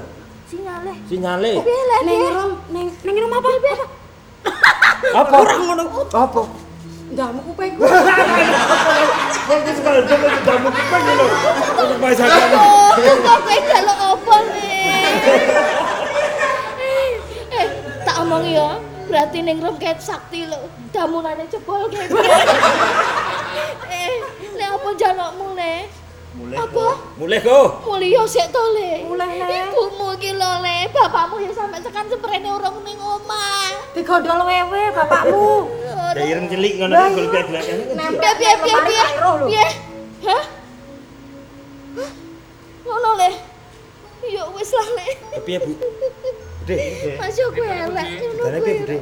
Sinyale. 0.47 0.93
sinyale. 1.11 1.53
Piye 1.67 1.83
le? 1.91 1.97
Neng 2.07 2.23
rom, 2.31 2.53
neng 2.71 2.87
neng 3.03 3.17
rom 3.19 3.33
apa? 3.35 3.49
Apa? 5.19 5.35
Ora 5.43 5.55
ngono. 5.59 5.85
Apa? 6.15 6.41
Ndamu 7.11 7.39
kupingku. 7.51 7.83
Kok 9.47 9.59
wis 9.63 9.79
kalau 9.83 10.03
jamu 10.07 10.27
jamu 10.47 10.69
kuping 10.71 11.05
lho. 11.07 11.27
Untuk 11.83 11.99
bahasa 12.03 12.25
Oh, 12.27 12.91
kok 12.99 13.39
kowe 13.47 13.57
delok 13.63 13.99
apa 14.11 14.35
le? 14.43 14.83
Eh, 16.83 17.11
eh, 17.55 17.67
tak 18.03 18.17
omong 18.27 18.47
ya. 18.47 18.79
Berarti 19.07 19.39
ning 19.43 19.63
rum 19.63 19.79
ket 19.79 19.99
sakti 20.03 20.51
lho. 20.51 20.67
Damunane 20.91 21.47
jebol 21.47 21.87
kene. 21.91 22.11
eh, 23.95 24.15
le 24.59 24.65
apa 24.67 24.89
jalukmu 24.99 25.55
le? 25.55 25.87
Mulai. 26.37 26.57
Apa? 26.61 26.87
Mulai 27.17 27.39
kok. 27.41 27.69
Mulya 27.89 28.23
sik 28.29 28.53
to 28.53 28.63
le. 28.77 29.09
Mulai, 29.09 29.41
Le. 29.41 29.57
Ibumu 29.73 30.13
iki 30.21 30.37
lho 30.37 30.51
le, 30.61 30.77
bapakmu 30.93 31.41
ya 31.41 31.49
sampe 31.57 31.81
tekan 31.81 32.05
seprene 32.13 32.49
urung 32.53 32.85
ning 32.85 33.01
omah. 33.01 33.73
Digondol 33.97 34.45
wewe 34.45 34.83
bapakmu. 34.93 35.73
Ya 36.13 36.25
ireng 36.29 36.53
cilik 36.53 36.77
ngono 36.77 36.93
iki 36.93 37.25
golek-golek. 37.33 37.65
Piye 38.21 38.33
piye 38.37 38.53
piye 38.61 38.77
piye? 38.85 39.05
Piye? 39.49 39.67
Hah? 40.29 40.43
Hah? 41.97 42.11
Ngono 42.85 43.11
le. 43.17 43.31
Ya 44.29 44.45
wis 44.53 44.71
lah 44.77 44.89
le. 44.93 45.07
Kepiye, 45.41 45.59
Bu? 45.65 45.73
Bude. 45.73 46.77
Masuk 47.17 47.49
kowe 47.57 47.65
elek 47.65 48.09
ngono 48.21 48.43
Dane 48.45 48.59
piye, 48.61 48.77
kowe. 48.85 48.99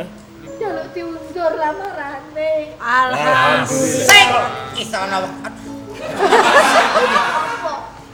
Hah? 0.00 0.08
Jaluk 0.54 0.86
diundur 0.96 1.52
lamarane. 1.58 2.50
Alhamdulillah. 2.80 4.72
Iso 4.78 4.96
ana 4.96 5.18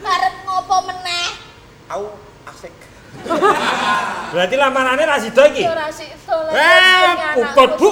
Karep 0.00 0.34
ngopo 0.48 0.76
meneh? 0.88 1.26
Au 1.92 2.02
asik. 2.48 2.72
Berarti 4.32 4.54
lamarane 4.56 5.02
ra 5.04 5.20
sida 5.20 5.44
iki. 5.52 5.68
Ora 5.68 5.86
le. 5.90 6.50
Eh, 6.56 7.08
puput, 7.36 7.70
Bu. 7.76 7.90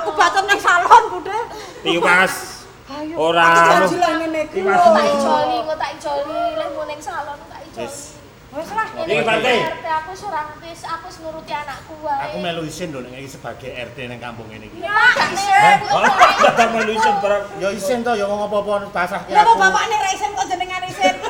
Aku 0.00 0.10
bacot 0.18 0.44
nang 0.48 0.60
salon, 0.60 1.02
Bude. 1.14 1.38
Tiwas. 1.86 2.66
Ayo. 2.88 3.14
Ora 3.20 3.46
Aku 3.84 3.94
lah 4.00 4.12
ngene 4.18 4.40
iki. 4.50 4.64
Tiwas. 4.64 4.80
Tak 4.82 5.06
ijoli, 5.06 5.58
tak 5.78 5.90
ijoli, 6.00 6.42
lek 6.58 6.68
mau 6.74 6.84
ning 6.88 7.00
salon 7.00 7.38
tak 7.46 7.60
ijoli. 7.70 8.17
Wis. 8.48 8.64
Wis 8.64 8.70
lah. 8.72 8.88
Ini 9.04 9.14
Iki. 9.20 9.56
RT 9.60 9.86
aku 9.92 10.10
ora 10.24 10.40
ngerti, 10.48 10.70
aku 10.80 11.06
nuruti 11.20 11.52
anakku 11.52 11.94
wae. 12.00 12.24
Aku 12.32 12.36
melu 12.40 12.62
isin 12.64 12.88
lho 12.88 13.04
nek 13.04 13.20
iki 13.20 13.30
sebagai 13.36 13.68
RT 13.68 13.96
ning 14.08 14.20
kampung 14.20 14.48
ini 14.48 14.72
iki. 14.72 14.80
Ya, 14.80 14.96
gak 15.12 15.30
isin. 15.36 15.76
Hah? 15.84 16.12
Tak 16.56 16.68
melu 16.72 16.92
isin 16.96 17.14
barang. 17.20 17.44
Ya 17.60 17.68
isin 17.76 17.98
to 18.00 18.12
ya 18.16 18.24
wong 18.24 18.40
apa-apa 18.48 18.88
pasrah 18.88 19.22
Ya 19.28 19.44
kok 19.44 19.56
bapakne 19.60 19.96
ra 20.00 20.10
isin 20.16 20.30
kok 20.32 20.46
jenengan 20.48 20.82
isin. 20.88 21.16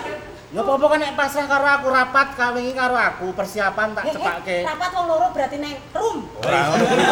Ya 0.48 0.64
apa-apa 0.64 0.87
kan 0.88 0.98
nek 1.04 1.12
pasrah 1.12 1.44
karo 1.44 1.66
aku 1.68 1.87
rapat 1.92 2.28
kawingi 2.33 2.72
karo 2.72 2.96
aku 2.96 3.37
persiapan 3.37 3.92
tak 3.92 4.14
cepake. 4.14 4.64
Rapat 4.64 4.90
wong 4.96 5.07
loro 5.11 5.28
berarti 5.35 5.61
neng 5.61 5.76
room. 5.92 6.24
Ora 6.40 6.61
ngono 6.72 6.85
kuwi. 6.88 7.04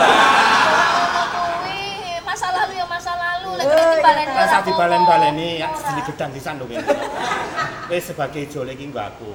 Kuwi 1.37 1.81
masa 2.25 2.49
lalu 2.55 2.81
ya 2.81 2.87
lek 3.57 3.65
kena 3.67 3.85
dibalen 3.97 4.27
Ora 4.37 4.45
usah 4.45 4.61
dibalen-baleni, 4.63 5.49
ya 5.61 5.69
sini 5.75 6.01
gedang 6.05 6.31
disan 6.31 6.55
lho 6.61 6.67
kene. 6.69 6.87
Wis 7.89 8.03
sebagai 8.13 8.43
jole 8.53 8.73
iki 8.77 8.85
nggo 8.93 9.01
aku. 9.01 9.31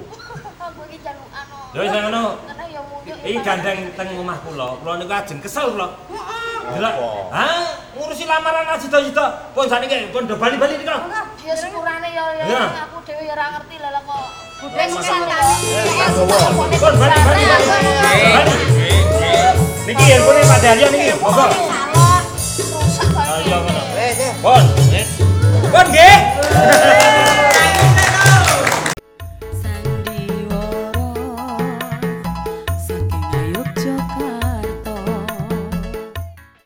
Aku 0.62 0.80
iki 0.86 0.98
jaluk 1.02 1.28
anu. 1.34 1.56
Ya 1.74 1.78
wis 1.82 1.90
ngono. 1.90 2.24
Iki 3.26 3.38
gandeng 3.42 3.78
teng 3.98 4.08
omah 4.16 4.38
kula. 4.46 4.68
Kula 4.80 4.92
niku 5.00 5.12
ajeng 5.12 5.38
kesel 5.42 5.66
kula. 5.74 5.88
Delok. 6.62 6.94
Apa? 6.94 7.10
Hah? 7.34 7.64
Ngurusi 7.98 8.24
lamaran 8.24 8.64
aja 8.70 8.78
sida-sida. 8.78 9.26
Pun 9.50 9.66
sakniki 9.66 10.14
pun 10.14 10.24
do 10.30 10.38
bali-bali 10.38 10.78
niku. 10.78 10.94
ya 11.42 11.54
sepurane 11.58 12.06
ya 12.14 12.24
ya 12.38 12.44
Ya. 12.46 12.62
aku 12.86 13.02
dhewe 13.02 13.26
ya 13.26 13.34
ora 13.34 13.58
ngerti 13.58 13.76
lah 13.82 14.02
kok. 14.06 14.26
Wis 14.62 14.90
Wis 14.94 15.06
kan. 15.10 15.22
Pun 16.78 16.94
bali-bali. 17.02 17.42
Bali. 18.30 18.54
Niki 19.82 20.04
handphone 20.06 20.42
Pak 20.46 20.58
Daryo 20.62 20.86
niki. 20.94 21.10
Monggo. 21.18 21.46
Ayo, 23.12 23.58
eh, 23.96 24.12
eh. 24.16 24.32
Bon. 24.40 24.64
Bon, 25.68 25.86
nggih. 25.92 27.21